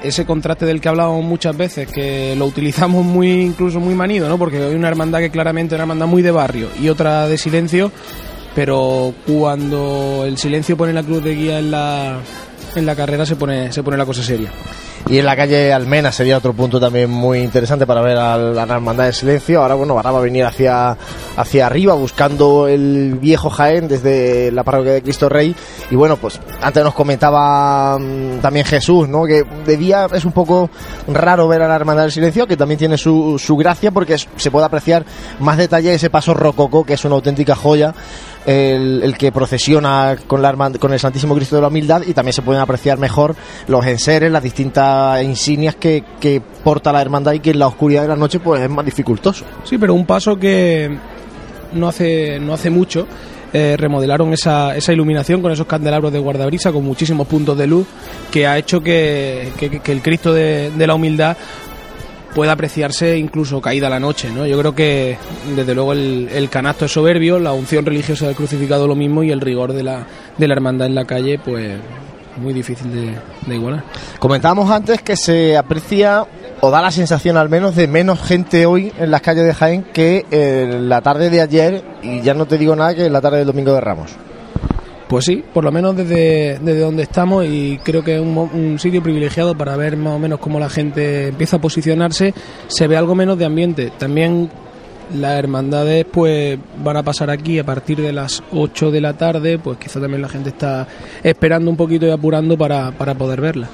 [0.02, 4.38] ese contraste del que hablábamos muchas veces, que lo utilizamos muy incluso muy manido, ¿no?
[4.38, 7.38] Porque hay una hermandad que claramente es una hermandad muy de barrio y otra de
[7.38, 7.92] silencio,
[8.54, 12.20] pero cuando el silencio pone la cruz de guía en la,
[12.74, 14.50] en la carrera se pone, se pone la cosa seria.
[15.08, 18.62] Y en la calle Almena sería otro punto también muy interesante para ver a la
[18.62, 19.60] Hermandad de Silencio.
[19.60, 20.96] Ahora, bueno, ahora va a venir hacia,
[21.36, 25.54] hacia arriba buscando el viejo Jaén desde la parroquia de Cristo Rey.
[25.90, 29.24] Y bueno, pues antes nos comentaba mm, también Jesús, ¿no?
[29.24, 30.70] Que de día es un poco
[31.08, 34.50] raro ver a la Hermandad del Silencio, que también tiene su, su gracia porque se
[34.50, 35.04] puede apreciar
[35.40, 37.92] más detalle ese paso rococo, que es una auténtica joya
[38.46, 42.42] el, que procesiona con, la, con el Santísimo Cristo de la Humildad y también se
[42.42, 43.36] pueden apreciar mejor
[43.68, 44.91] los enseres, las distintas
[45.22, 46.02] insignias que,
[46.64, 49.44] porta la hermandad y que en la oscuridad de la noche pues es más dificultoso.
[49.64, 50.96] Sí, pero un paso que
[51.72, 53.06] no hace, no hace mucho
[53.52, 57.86] eh, remodelaron esa, esa iluminación con esos candelabros de guardabrisa con muchísimos puntos de luz
[58.30, 61.36] que ha hecho que, que, el Cristo de, la humildad
[62.34, 64.46] puede apreciarse incluso caída la noche, ¿no?
[64.46, 65.18] Yo creo que
[65.54, 69.30] desde luego el, el, canasto es soberbio, la unción religiosa del crucificado lo mismo y
[69.30, 70.06] el rigor de la,
[70.38, 71.76] de la hermandad en la calle, pues
[72.36, 73.14] muy difícil de,
[73.46, 73.84] de igualar.
[74.18, 76.26] Comentábamos antes que se aprecia
[76.60, 79.84] o da la sensación al menos de menos gente hoy en las calles de Jaén
[79.92, 83.20] que en la tarde de ayer y ya no te digo nada que en la
[83.20, 84.12] tarde del domingo de Ramos.
[85.08, 88.78] Pues sí, por lo menos desde, desde donde estamos y creo que es un, un
[88.78, 92.32] sitio privilegiado para ver más o menos cómo la gente empieza a posicionarse,
[92.68, 93.92] se ve algo menos de ambiente.
[93.98, 94.48] También
[95.14, 99.58] las hermandades pues van a pasar aquí a partir de las 8 de la tarde,
[99.58, 100.86] pues quizá también la gente está
[101.22, 103.68] esperando un poquito y apurando para, para poder verla.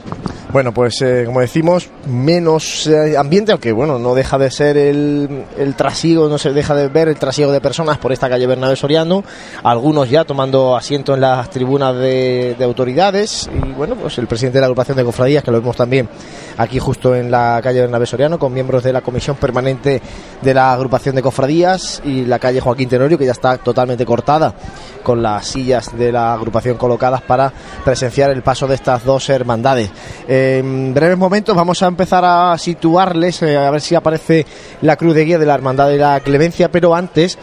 [0.50, 5.44] Bueno, pues eh, como decimos, menos eh, ambiente, aunque bueno, no deja de ser el,
[5.58, 8.74] el trasiego, no se deja de ver el trasiego de personas por esta calle Bernabé
[8.74, 9.24] Soriano,
[9.62, 14.56] algunos ya tomando asiento en las tribunas de, de autoridades y bueno, pues el presidente
[14.56, 16.08] de la agrupación de cofradías, que lo vemos también
[16.56, 20.00] aquí justo en la calle Bernabé Soriano, con miembros de la comisión permanente
[20.40, 24.54] de la agrupación de cofradías y la calle Joaquín Tenorio, que ya está totalmente cortada
[25.02, 27.52] con las sillas de la agrupación colocadas para
[27.84, 29.90] presenciar el paso de estas dos hermandades.
[30.26, 34.46] Eh, en breves momentos vamos a empezar a situarles, eh, a ver si aparece
[34.82, 37.38] la cruz de guía de la Hermandad de la Clemencia, pero antes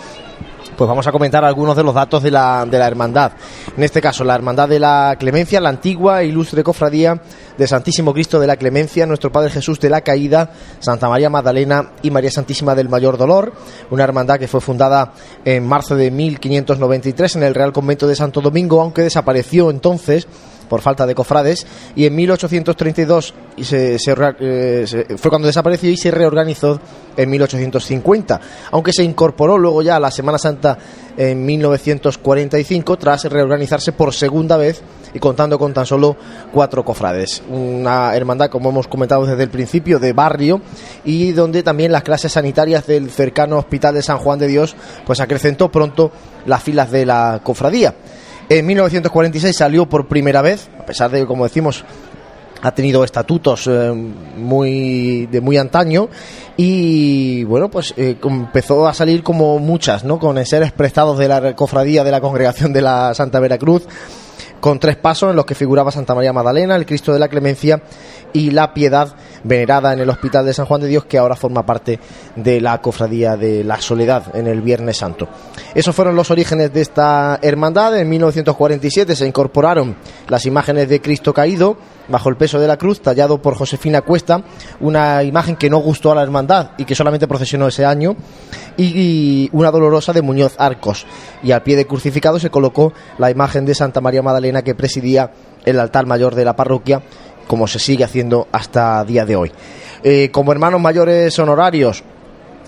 [0.76, 3.32] pues vamos a comentar algunos de los datos de la, de la hermandad.
[3.78, 7.22] En este caso, la hermandad de la Clemencia, la antigua e ilustre cofradía
[7.58, 11.91] de Santísimo Cristo de la Clemencia, nuestro Padre Jesús de la Caída, Santa María Magdalena
[12.02, 13.54] y María Santísima del Mayor Dolor,
[13.89, 15.14] una hermandad que fue fundada
[15.46, 20.28] en marzo de 1593 en el Real Convento de Santo Domingo, aunque desapareció entonces
[20.66, 24.86] por falta de cofrades y en 1832 y se, se eh,
[25.18, 26.80] fue cuando desapareció y se reorganizó
[27.16, 28.41] en 1850
[28.72, 30.78] aunque se incorporó luego ya a la Semana Santa
[31.18, 34.82] en 1945 tras reorganizarse por segunda vez
[35.13, 36.18] y contando con tan solo
[36.51, 37.41] cuatro cofrades.
[37.49, 40.61] Una hermandad como hemos comentado desde el principio de barrio
[41.05, 45.22] y donde también las clases sanitarias del cercano Hospital de San Juan de Dios pues
[45.22, 46.11] acrecentó pronto
[46.45, 47.95] las filas de la cofradía
[48.50, 51.84] en 1946 salió por primera vez, a pesar de que, como decimos,
[52.62, 56.10] ha tenido estatutos eh, muy de muy antaño
[56.58, 61.56] y bueno pues eh, empezó a salir como muchas no con seres prestados de la
[61.56, 63.88] cofradía de la congregación de la Santa Veracruz
[64.60, 67.84] con tres pasos en los que figuraba Santa María Magdalena, el Cristo de la Clemencia
[68.34, 69.16] y la Piedad
[69.46, 72.00] venerada en el Hospital de San Juan de Dios que ahora forma parte
[72.36, 75.30] de la cofradía de la Soledad en el Viernes Santo.
[75.74, 77.98] Esos fueron los orígenes de esta hermandad.
[77.98, 79.96] En 1947 se incorporaron
[80.28, 81.78] las imágenes de Cristo caído
[82.08, 84.43] bajo el peso de la cruz, tallado por Josefina Cuesta,
[84.80, 88.16] una imagen que no gustó a la hermandad y que solamente procesionó ese año,
[88.78, 91.06] y una dolorosa de Muñoz Arcos.
[91.41, 95.32] Y al pie de crucificado se colocó la imagen de Santa María Magdalena que presidía
[95.66, 97.02] el altar mayor de la parroquia,
[97.48, 99.52] como se sigue haciendo hasta día de hoy.
[100.04, 102.04] Eh, como hermanos mayores honorarios,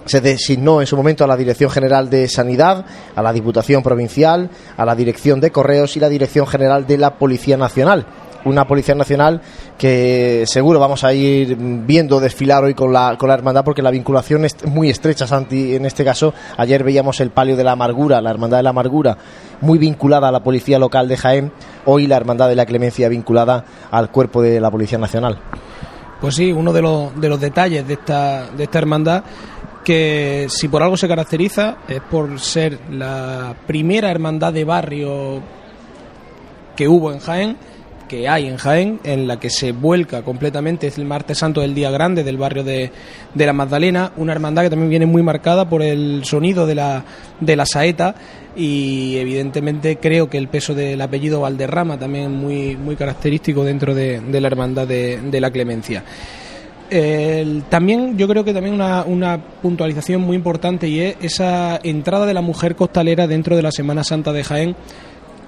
[0.06, 4.50] se designó en su momento a la Dirección General de Sanidad, a la Diputación Provincial,
[4.78, 8.06] a la Dirección de Correos y la Dirección General de la Policía Nacional.
[8.46, 9.42] Una Policía Nacional
[9.78, 13.92] que seguro vamos a ir viendo desfilar hoy con la, con la hermandad porque la
[13.92, 15.76] vinculación es muy estrecha, Santi.
[15.76, 19.18] En este caso, ayer veíamos el palio de la amargura, la Hermandad de la Amargura,
[19.62, 21.52] muy vinculada a la Policía Local de Jaén.
[21.86, 25.40] Hoy la Hermandad de la Clemencia vinculada al cuerpo de la Policía Nacional.
[26.22, 29.24] Pues sí, uno de los, de los detalles de esta, de esta hermandad
[29.84, 35.42] que si por algo se caracteriza es por ser la primera hermandad de barrio
[36.76, 37.58] que hubo en Jaén,
[38.08, 41.76] que hay en Jaén, en la que se vuelca completamente, es el martes santo del
[41.76, 42.92] día grande del barrio de,
[43.34, 47.04] de la Magdalena, una hermandad que también viene muy marcada por el sonido de la,
[47.40, 48.16] de la saeta
[48.56, 53.94] y evidentemente creo que el peso del apellido Valderrama también es muy, muy característico dentro
[53.94, 56.04] de, la hermandad de, la Clemencia.
[57.70, 62.34] También yo creo que también una, una puntualización muy importante y es esa entrada de
[62.34, 64.76] la mujer costalera dentro de la Semana Santa de Jaén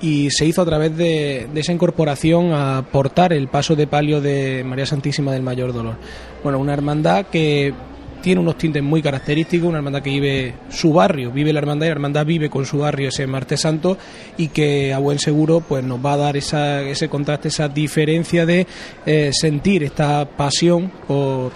[0.02, 4.22] y se hizo a través de, de esa incorporación a portar el paso de palio
[4.22, 5.96] de María Santísima del Mayor Dolor.
[6.44, 7.74] Bueno, una hermandad que
[8.22, 11.90] tiene unos tintes muy característicos, una hermandad que vive su barrio, vive la hermandad y
[11.90, 13.98] la hermandad vive con su barrio ese martes santo
[14.38, 18.46] y que a buen seguro pues nos va a dar esa, ese contraste, esa diferencia
[18.46, 18.68] de
[19.06, 21.52] eh, sentir esta pasión por,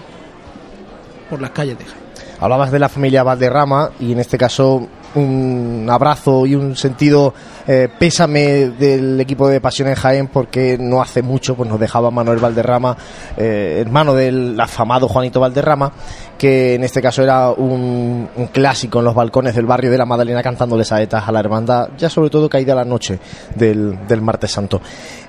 [1.30, 1.86] por las calles de.
[2.40, 7.34] Hablabas de la familia Valderrama y en este caso un abrazo y un sentido
[7.68, 12.12] eh, pésame del equipo de Pasión en Jaén porque no hace mucho pues nos dejaba
[12.12, 12.98] Manuel Valderrama,
[13.38, 15.94] eh, hermano del afamado Juanito Valderrama,
[16.38, 20.44] que en este caso era un, clásico en los balcones del barrio de la Madalena
[20.44, 23.20] cantándole saetas a la hermandad, ya sobre todo caída la noche
[23.56, 24.82] del, del martes santo.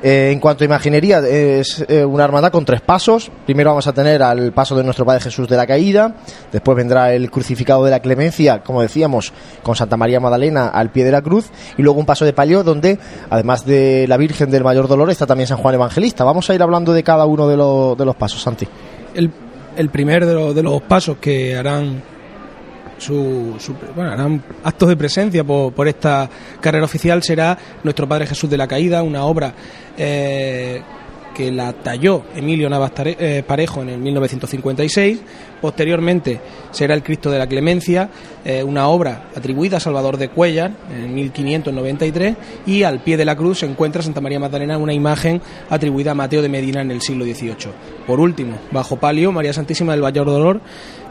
[0.02, 3.30] Eh, en cuanto a imaginería, es eh, una hermandad con tres pasos.
[3.44, 6.16] Primero vamos a tener al paso de nuestro Padre Jesús de la Caída,
[6.52, 9.32] después vendrá el crucificado de la Clemencia, como decíamos,
[9.62, 12.62] con Santa María Magdalena al pie de la cruz, y luego un paso de palio
[12.62, 12.98] donde,
[13.30, 16.24] además de la Virgen del Mayor Dolor, está también San Juan Evangelista.
[16.24, 18.66] Vamos a ir hablando de cada uno de, los de los pasos, Santi.
[19.76, 22.02] El primer de, los- de los pasos que harán
[22.98, 26.28] su, su- bueno, harán actos de presencia por, esta
[26.60, 29.52] carrera oficial será Nuestro Padre Jesús de la Caída, una obra
[29.96, 30.80] eh,
[31.34, 35.20] que la talló Emilio Navas eh, Parejo en el 1956.
[35.60, 38.10] Posteriormente será el Cristo de la Clemencia,
[38.44, 43.36] eh, una obra atribuida a Salvador de Cuellar en 1593 y al pie de la
[43.36, 47.00] cruz se encuentra Santa María Magdalena, una imagen atribuida a Mateo de Medina en el
[47.00, 47.72] siglo XVIII.
[48.06, 50.60] Por último, bajo palio, María Santísima del Valladolid Dolor,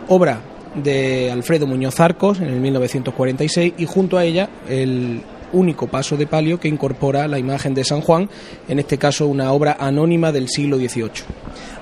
[0.08, 0.42] obra
[0.76, 5.22] de Alfredo Muñoz Arcos en el 1946 y junto a ella el
[5.54, 8.30] único paso de palio que incorpora la imagen de San Juan,
[8.68, 11.12] en este caso una obra anónima del siglo XVIII.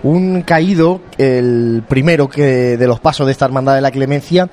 [0.04, 4.50] Un caído, el primero que de los pasos de esta hermandad de la clemencia,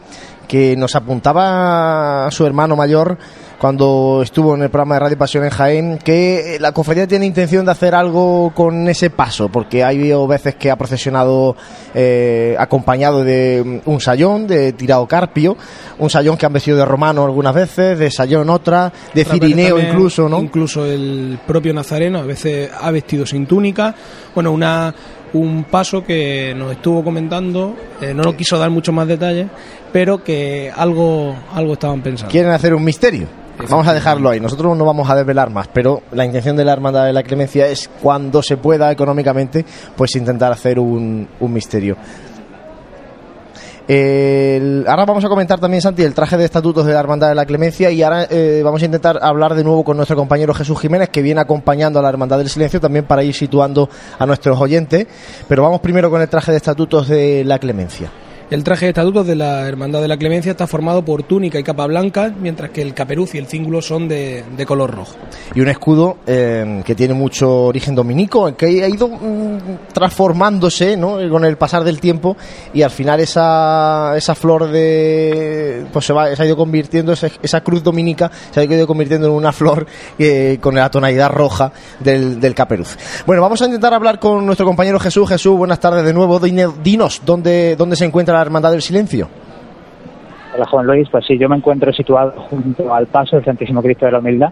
[0.47, 3.19] que nos apuntaba a su hermano mayor
[3.59, 7.65] cuando estuvo en el programa de Radio Pasión en Jaén, que la cofradía tiene intención
[7.65, 11.57] de hacer algo con ese paso, porque ha habido veces que ha procesionado
[11.95, 15.57] eh, acompañado de un sayón, de tirado carpio,
[15.99, 19.49] un sayón que han vestido de romano algunas veces, de sayón otra, de Otras veces
[19.49, 20.39] cirineo incluso, ¿no?
[20.41, 23.95] Incluso el propio Nazareno a veces ha vestido sin túnica.
[24.35, 24.95] Bueno, una
[25.33, 29.49] un paso que nos estuvo comentando, eh, no nos quiso dar muchos más detalles,
[29.93, 32.31] pero que algo algo estaban pensando.
[32.31, 33.48] quieren hacer un misterio.
[33.67, 34.41] Vamos a dejarlo ahí.
[34.41, 37.67] Nosotros no vamos a desvelar más, pero la intención de la Hermandad de la Clemencia
[37.67, 39.65] es cuando se pueda económicamente,
[39.97, 41.97] pues intentar hacer un, misterio.
[43.89, 47.47] Ahora vamos a comentar también, Santi, el traje de estatutos de la Hermandad de la
[47.47, 51.09] Clemencia y ahora eh, vamos a intentar hablar de nuevo con nuestro compañero Jesús Jiménez,
[51.09, 53.89] que viene acompañando a la Hermandad del Silencio también para ir situando
[54.19, 55.07] a nuestros oyentes.
[55.49, 58.11] Pero vamos primero con el traje de estatutos de la Clemencia.
[58.51, 61.63] El traje de estatutos de la Hermandad de la Clemencia está formado por túnica y
[61.63, 65.17] capa blanca, mientras que el caperuz y el cíngulo son de, de color rojo.
[65.55, 69.59] y un escudo eh, que tiene mucho origen dominico, que ha ido mm,
[69.93, 71.19] transformándose ¿no?
[71.29, 72.39] con el pasar del tiempo
[72.73, 77.61] y al final esa, esa flor de pues se, va, se ha ido convirtiendo, esa,
[77.61, 79.87] cruz dominica se ha ido convirtiendo en una flor
[80.19, 81.71] eh, con la tonalidad roja
[82.01, 82.97] del, del caperuz.
[83.27, 85.29] Bueno, vamos a intentar hablar con nuestro compañero Jesús.
[85.29, 86.41] Jesús, buenas tardes de nuevo.
[86.41, 89.28] Dinos, ¿dónde, dónde se encuentra la Hermandad del Silencio?
[90.55, 91.09] Hola, Juan Luis.
[91.11, 94.51] Pues sí, yo me encuentro situado junto al paso del Santísimo Cristo de la Humildad,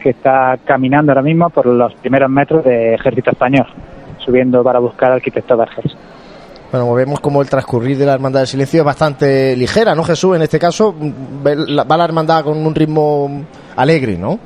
[0.00, 3.66] que está caminando ahora mismo por los primeros metros de Ejército Español,
[4.18, 5.96] subiendo para buscar al arquitecto Vergés.
[6.72, 10.36] Bueno, vemos como el transcurrir de la Hermandad del Silencio es bastante ligera, ¿no, Jesús?
[10.36, 13.44] En este caso, mm, va la Hermandad con un ritmo
[13.76, 14.38] alegre, ¿no?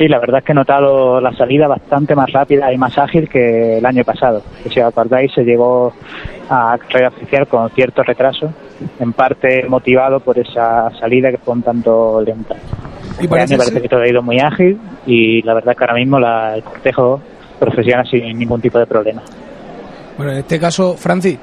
[0.00, 3.28] Sí, la verdad es que he notado la salida bastante más rápida y más ágil
[3.28, 4.40] que el año pasado.
[4.72, 5.92] Si os acordáis, se llegó
[6.48, 8.50] a carrera oficial con cierto retraso,
[8.98, 12.54] en parte motivado por esa salida que fue un tanto lenta.
[12.54, 15.76] Y Este parece año parece que todo ha ido muy ágil y la verdad es
[15.78, 17.20] que ahora mismo la- el cortejo
[17.58, 19.20] profesiona sin ningún tipo de problema.
[20.16, 21.38] Bueno, en este caso, Francis,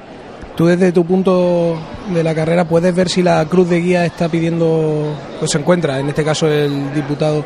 [0.56, 1.76] tú desde tu punto
[2.12, 6.00] de la carrera puedes ver si la cruz de guía está pidiendo, pues se encuentra,
[6.00, 7.44] en este caso el diputado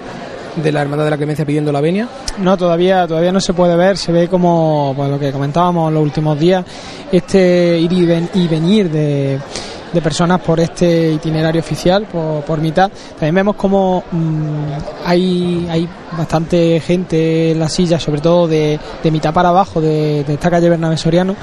[0.57, 2.09] de la Hermandad de la Clemencia pidiendo la venia.
[2.39, 5.95] No, todavía, todavía no se puede ver, se ve como pues, lo que comentábamos en
[5.95, 6.65] los últimos días,
[7.11, 9.39] este ir y, ven- y venir de,
[9.93, 12.91] de personas por este itinerario oficial, por, por mitad.
[13.13, 19.11] También vemos como mm, hay, hay bastante gente en las sillas, sobre todo de, de
[19.11, 21.35] mitad para abajo de, de esta calle Bernabé Soriano,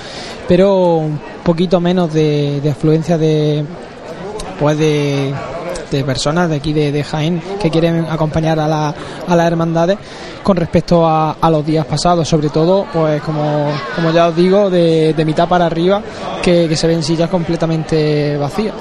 [0.48, 3.64] pero un poquito menos de, de afluencia de
[4.60, 5.34] pues de,
[5.92, 8.94] de personas de aquí de, de Jaén que quieren acompañar a, la,
[9.28, 9.98] a las hermandades
[10.44, 14.70] con respecto a, a los días pasados, sobre todo, pues como, como ya os digo,
[14.70, 16.02] de, de mitad para arriba,
[16.42, 18.74] que, que se ven sillas completamente vacías.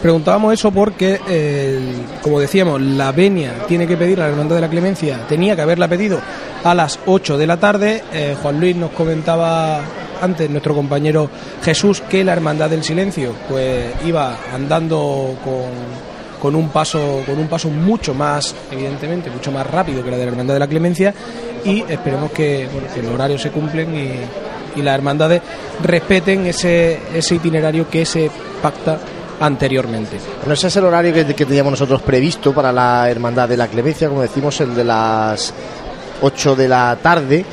[0.00, 1.78] Preguntábamos eso porque, eh,
[2.22, 5.88] como decíamos, la venia tiene que pedir la Hermandad de la Clemencia, tenía que haberla
[5.88, 6.18] pedido
[6.64, 8.02] a las 8 de la tarde.
[8.10, 9.82] Eh, Juan Luis nos comentaba
[10.22, 11.28] antes, nuestro compañero
[11.62, 16.09] Jesús, que la Hermandad del Silencio pues iba andando con,
[16.40, 20.24] con un paso con un paso mucho más, evidentemente, mucho más rápido que la de
[20.24, 21.14] la Hermandad de la Clemencia
[21.64, 24.10] y esperemos que, bueno, que los horarios se cumplen y,
[24.76, 25.42] y las hermandades
[25.82, 28.30] respeten ese, ese itinerario que se
[28.62, 28.98] pacta
[29.40, 30.18] anteriormente.
[30.40, 34.08] Bueno, ese es el horario que, teníamos nosotros previsto para la Hermandad de la Clemencia,
[34.08, 35.52] como decimos, el de las
[36.22, 37.44] 8 de la tarde.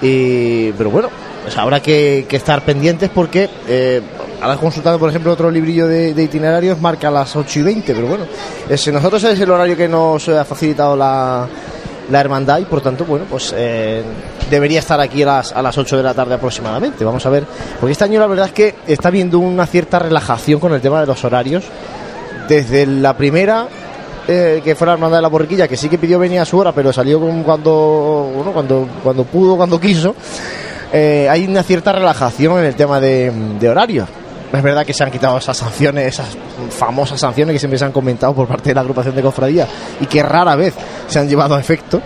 [0.00, 1.08] Pero bueno,
[1.42, 4.02] pues habrá que, que estar pendientes porque eh,
[4.46, 8.24] ahora consultado, por ejemplo, otro librillo de, itinerarios, marca las 8 y 20, pero bueno,
[8.68, 11.48] ese, nosotros es el horario que nos ha facilitado la,
[12.12, 14.04] hermandad y por tanto, bueno, pues eh,
[14.48, 17.04] debería estar aquí a las, a las 8 de la tarde aproximadamente.
[17.04, 17.44] Vamos a ver,
[17.80, 21.00] porque este año la verdad es que está habiendo una cierta relajación con el tema
[21.00, 21.64] de los horarios.
[22.48, 23.66] Desde la primera,
[24.28, 26.56] eh, que fue la hermandad de la borriquilla, que sí que pidió venir a su
[26.56, 30.14] hora, pero salió con cuando, bueno, cuando, cuando pudo, cuando quiso.
[30.92, 34.08] eh, hay una cierta relajación en el tema de horarios.
[34.52, 36.36] Es verdad que se han quitado esas sanciones, esas
[36.70, 39.66] famosas sanciones que siempre se han comentado por parte de la agrupación de cofradía
[40.00, 40.74] y que rara vez
[41.08, 42.00] se han llevado a efecto.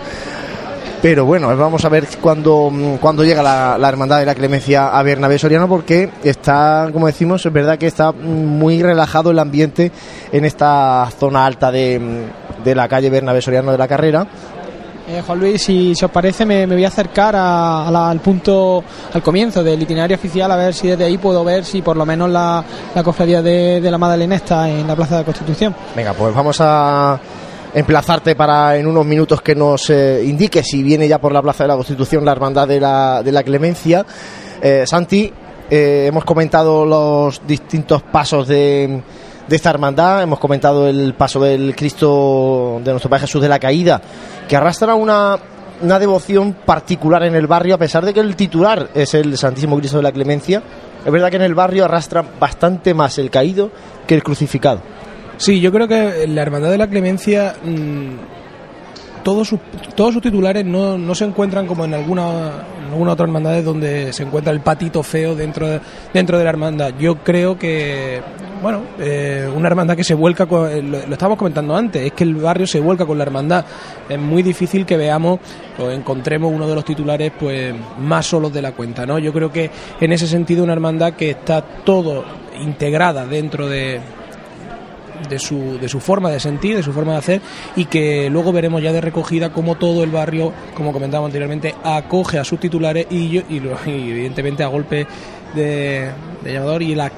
[1.03, 2.70] Pero bueno, vamos a ver cuando,
[3.01, 7.45] cuando llega la, la, Hermandad de la Clemencia a Bernabé Soriano, porque está, como decimos,
[7.47, 9.93] es verdad que está muy relajado el ambiente
[10.30, 12.26] en esta zona alta de,
[12.62, 14.26] de la calle Bernabé Soriano de la carrera.
[15.13, 19.83] Eh, Juan Luis, si, os parece, me, voy a acercar al punto, al comienzo del
[19.83, 23.03] itinerario oficial, a ver si desde ahí puedo ver si por lo menos la, la
[23.03, 25.75] cofradía de, de la Madalena está en la Plaza de la Constitución.
[25.97, 27.19] Venga, pues vamos a
[27.75, 31.65] emplazarte para en unos minutos que nos eh, indique si viene ya por la Plaza
[31.65, 34.07] de la Constitución la Hermandad de la, de la Clemencia.
[34.63, 35.33] Eh, Santi,
[35.69, 39.03] eh, hemos comentado los distintos pasos de,
[39.51, 43.59] de esta hermandad, hemos comentado el paso del Cristo de nuestro Padre Jesús de la
[43.59, 44.01] Caída,
[44.48, 45.36] que arrastra una,
[45.82, 49.76] una devoción particular en el barrio, a pesar de que el titular es el Santísimo
[49.76, 50.62] Cristo de la Clemencia.
[51.05, 53.72] Es verdad que en el barrio arrastra bastante más el caído
[54.07, 54.82] que el crucificado.
[55.36, 58.39] Sí, yo creo que la Hermandad de la Clemencia, mm,
[59.23, 59.61] todos, sus,
[59.95, 62.51] todos sus titulares no, no se encuentran como en alguna,
[62.91, 65.81] alguna otra hermandad donde se encuentra el patito feo dentro de,
[66.12, 66.95] dentro de la hermandad.
[66.99, 68.21] Yo creo que,
[68.62, 72.12] bueno, eh, una hermandad que se vuelca, con, eh, lo, lo estábamos comentando antes, es
[72.12, 73.64] que el barrio se vuelca con la hermandad.
[74.09, 75.41] Es muy difícil que veamos
[75.79, 79.18] o encontremos uno de los titulares pues más solos de la cuenta, ¿no?
[79.18, 82.25] Yo creo que en ese sentido una hermandad que está todo
[82.61, 84.01] integrada dentro de,
[85.29, 87.41] de su, de su forma de sentir, de su forma de hacer
[87.77, 92.39] y que luego veremos ya de recogida cómo todo el barrio, como comentábamos anteriormente, acoge
[92.39, 95.07] a sus titulares y, y, y evidentemente a golpe
[95.55, 96.11] de,
[96.43, 97.11] de llamador y la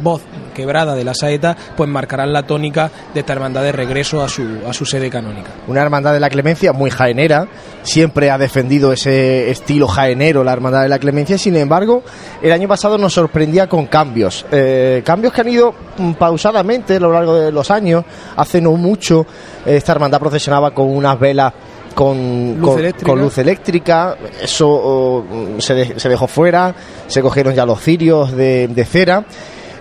[0.00, 0.22] voz
[0.54, 4.46] quebrada de la saeta, pues marcarán la tónica de esta hermandad de regreso a su,
[4.66, 5.50] a su sede canónica.
[5.66, 7.48] Una hermandad de la clemencia muy jaenera,
[7.82, 12.02] siempre ha defendido ese estilo jaenero la hermandad de la clemencia, sin embargo,
[12.42, 15.74] el año pasado nos sorprendía con cambios, eh, cambios que han ido
[16.18, 18.04] pausadamente a lo largo de los años,
[18.36, 19.26] hace no mucho
[19.64, 21.52] esta hermandad procesionaba con unas velas
[21.94, 23.10] con luz, con, eléctrica.
[23.10, 25.24] con luz eléctrica, eso oh,
[25.58, 26.72] se, de, se, dejó fuera,
[27.08, 29.24] se cogieron ya los cirios de, de cera.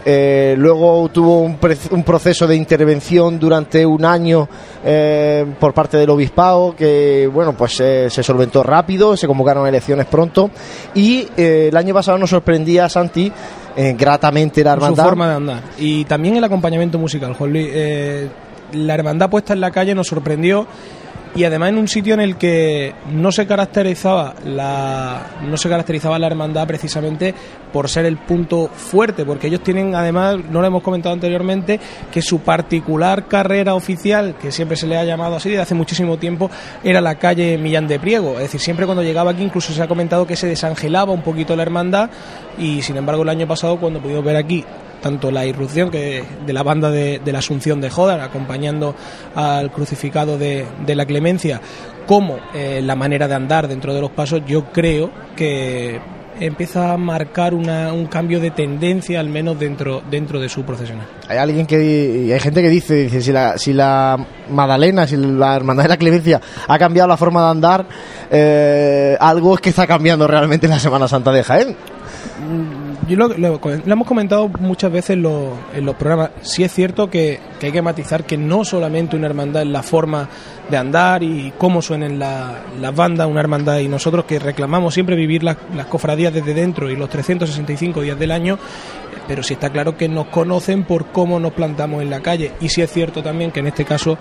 [0.09, 1.57] Eh, luego tuvo un,
[1.91, 4.47] un, proceso de intervención durante un año
[4.85, 10.05] eh, por parte del obispado que bueno pues eh, se solventó rápido se convocaron elecciones
[10.05, 10.49] pronto.
[10.95, 13.29] Y el año pasado nos sorprendía Santi
[13.75, 15.03] eh, gratamente la hermandad.
[15.03, 15.63] su forma de andar.
[15.77, 17.67] Y también el acompañamiento musical Juan Luis.
[18.71, 20.67] La hermandad puesta en la calle nos sorprendió
[21.37, 26.17] y además en un sitio en el que no se caracterizaba la no se caracterizaba
[26.17, 27.35] la hermandad precisamente
[27.71, 31.79] por ser el punto fuerte porque ellos tienen además no lo hemos comentado anteriormente
[32.11, 36.17] que su particular carrera oficial que siempre se le ha llamado así desde hace muchísimo
[36.17, 36.49] tiempo
[36.83, 38.33] era la calle Millán de Priego.
[38.37, 41.55] Es decir siempre cuando llegaba aquí incluso se ha comentado que se desangelaba un poquito
[41.55, 42.09] la hermandad
[42.57, 44.65] y sin embargo el año pasado cuando pudimos ver aquí
[45.01, 48.95] tanto la irrupción que de la banda de, de la Asunción de Jodar acompañando
[49.35, 51.61] al crucificado de, de la Clemencia
[52.05, 55.99] como eh, la manera de andar dentro de los pasos yo creo que
[56.39, 61.07] empieza a marcar una, un cambio de tendencia al menos dentro dentro de su procesional
[61.27, 64.17] hay alguien que hay gente que dice, dice si la si la
[64.49, 67.85] Madalena si la hermandad de la Clemencia ha cambiado la forma de andar
[68.29, 71.75] eh, algo es que está cambiando realmente en la Semana Santa de Jaén
[73.07, 76.31] yo lo, hemos comentado muchas veces lo, en los programas.
[76.41, 80.29] Sí es cierto que, hay que matizar que no solamente una hermandad es la forma
[80.69, 85.15] de andar y cómo suenen las la bandas, una hermandad, y nosotros que reclamamos siempre
[85.15, 85.57] vivir las,
[85.89, 88.59] cofradías desde dentro y los 365 días del año,
[89.27, 92.53] pero sí está claro que nos conocen por cómo nos plantamos en la calle.
[92.61, 94.17] Y sí es cierto también que en este caso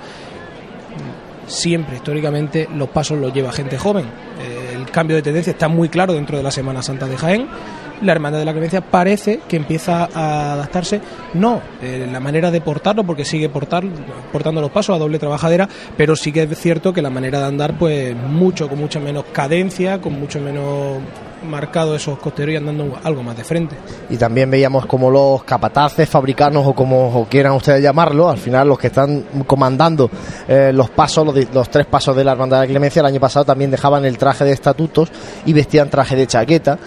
[1.47, 4.07] siempre históricamente los pasos los lleva gente joven.
[4.41, 4.66] El
[4.97, 7.47] cambio de tendencia está muy claro dentro de la Semana Santa de Jaén.
[8.01, 11.03] La Hermandad de la Clemencia parece que empieza a adaptarse,
[11.34, 13.84] no eh, la manera de portarlo, porque sigue portar,
[14.32, 15.68] portando los pasos a doble trabajadera,
[15.99, 19.26] pero sí que es cierto que la manera de andar, pues mucho, con mucha menos
[19.32, 20.97] cadencia, con mucho menos
[21.45, 23.76] marcado esos costeros y andando algo más de frente.
[24.11, 28.78] Y también veíamos como los capataces, fabricanos o como quieran ustedes llamarlo, al final los
[28.78, 30.11] que están comandando
[30.49, 33.45] eh, los pasos, los, los, tres pasos de la Hermandad de Clemencia, el año pasado
[33.45, 35.11] también dejaban el traje de estatutos
[35.45, 36.78] y vestían traje de chaqueta.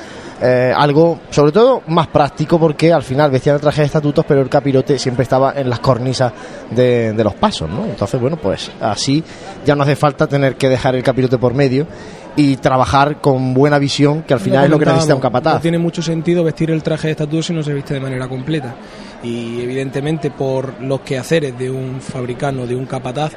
[0.41, 4.39] Eh, algo sobre todo más práctico porque al final vestían el traje de estatutos pero
[4.39, 6.31] el capirote siempre estaba en las cornisas
[6.71, 7.83] de, de, los pasos ¿no?
[7.83, 9.21] entonces bueno pues así
[9.65, 11.87] ya no hace falta tener que dejar el capirote por medio
[12.35, 15.55] y trabajar con buena visión que al final es lo que necesita un capataz.
[15.55, 18.27] no tiene mucho sentido vestir el traje de estatutos si no se viste de manera
[18.27, 18.75] completa.
[19.23, 23.33] Y evidentemente por los quehaceres de un fabricano de un capataz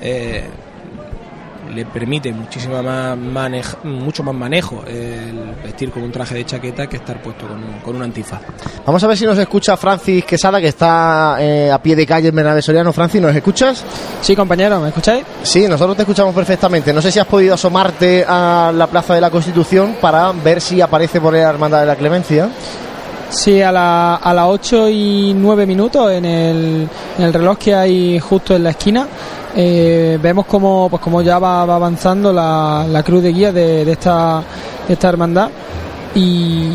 [0.00, 0.44] eh,
[1.74, 6.86] le permite muchísima más manejo, mucho más manejo el vestir con un traje de chaqueta
[6.86, 8.40] que estar puesto con, un- con un antifaz.
[8.84, 12.28] Vamos a ver si nos escucha Francis Quesada, que está eh, a pie de calle
[12.28, 12.92] en Bernabé Soriano.
[12.92, 13.84] Francis, ¿nos escuchas?
[14.20, 15.24] Sí, compañero, ¿me escucháis?
[15.42, 16.92] Sí, nosotros te escuchamos perfectamente.
[16.92, 20.80] No sé si has podido asomarte a la Plaza de la Constitución para ver si
[20.80, 22.48] aparece por ahí la Hermandad de la Clemencia.
[23.30, 27.72] Sí, a, la, a las 8 y 9 minutos en el, en el reloj que
[27.74, 29.06] hay justo en la esquina.
[29.56, 33.84] Eh, vemos como pues como ya va, va avanzando la, la cruz de guía de,
[33.84, 34.42] de esta,
[34.86, 35.50] de esta hermandad.
[36.14, 36.72] Y,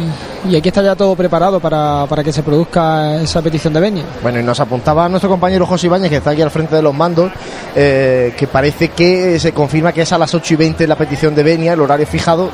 [0.49, 4.03] y aquí está ya todo preparado para, para que se produzca esa petición de venia.
[4.21, 6.93] Bueno, y nos apuntaba nuestro compañero José Ibáñez, que está aquí al frente de los
[6.93, 7.31] mandos,
[7.75, 11.33] eh, que parece que se confirma que es a las 8 y 20 la petición
[11.35, 12.49] de venia, el horario fijado.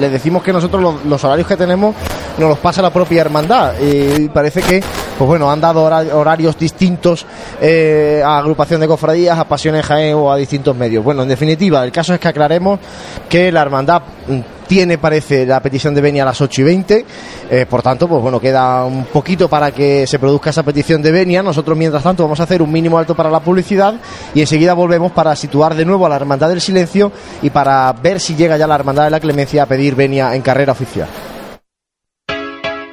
[0.00, 1.94] Le decimos que nosotros los, horarios que tenemos
[2.38, 3.74] nos los pasa la propia hermandad.
[3.80, 4.82] y parece que,
[5.18, 7.26] pues bueno, han dado hora- horarios distintos
[7.60, 11.04] eh, a agrupación de cofradías, a Pasiones Jaén o a distintos medios.
[11.04, 12.78] Bueno, en definitiva, el caso es que aclaremos
[13.28, 17.06] que la hermandad mm, tiene, parece, la petición de venia a las 8 y 20.
[17.50, 21.12] eh, por tanto, pues bueno, queda un poquito para que se produzca esa petición de
[21.12, 21.42] venia.
[21.42, 23.94] Nosotros, mientras tanto, vamos a hacer un mínimo alto para la publicidad
[24.34, 27.12] y enseguida volvemos para situar de nuevo a la Hermandad del Silencio
[27.42, 30.42] y para ver si llega ya la Hermandad de la Clemencia a pedir venia en
[30.42, 31.08] carrera oficial.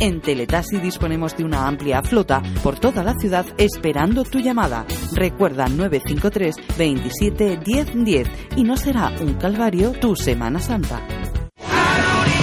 [0.00, 4.86] En Teletaxi disponemos de una amplia flota por toda la ciudad esperando tu llamada.
[5.12, 11.02] Recuerda 953 27 10 10 y no será un calvario tu Semana Santa.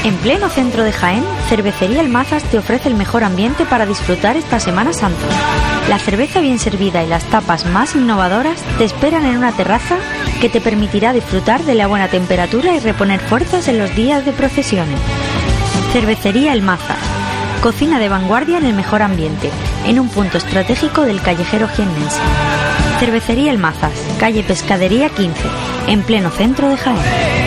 [0.03, 4.37] En pleno centro de Jaén, Cervecería El Mazas te ofrece el mejor ambiente para disfrutar
[4.37, 5.25] esta Semana Santa.
[5.89, 9.97] La cerveza bien servida y las tapas más innovadoras te esperan en una terraza
[10.41, 14.33] que te permitirá disfrutar de la buena temperatura y reponer fuerzas en los días de
[14.33, 14.99] procesiones.
[15.91, 17.16] Cervecería El Mazas.
[17.61, 19.49] Cocina de vanguardia en el mejor ambiente,
[19.85, 22.21] en un punto estratégico del callejero jiennense.
[22.99, 25.41] Cervecería El Mazas, calle Pescadería 15,
[25.87, 27.37] en pleno centro de Jaén.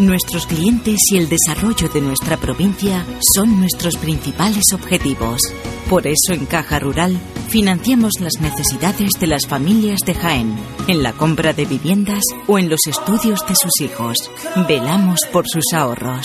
[0.00, 3.04] Nuestros clientes y el desarrollo de nuestra provincia
[3.36, 5.40] son nuestros principales objetivos.
[5.90, 7.18] Por eso en Caja Rural
[7.50, 10.56] financiamos las necesidades de las familias de Jaén,
[10.88, 14.16] en la compra de viviendas o en los estudios de sus hijos.
[14.66, 16.24] Velamos por sus ahorros.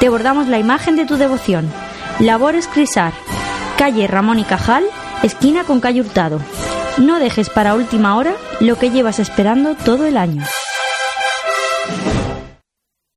[0.00, 1.70] te bordamos la imagen de tu devoción.
[2.20, 3.12] Labores Crisar,
[3.76, 4.84] calle Ramón y Cajal,
[5.22, 6.40] esquina con calle Hurtado.
[6.98, 10.44] No dejes para última hora lo que llevas esperando todo el año.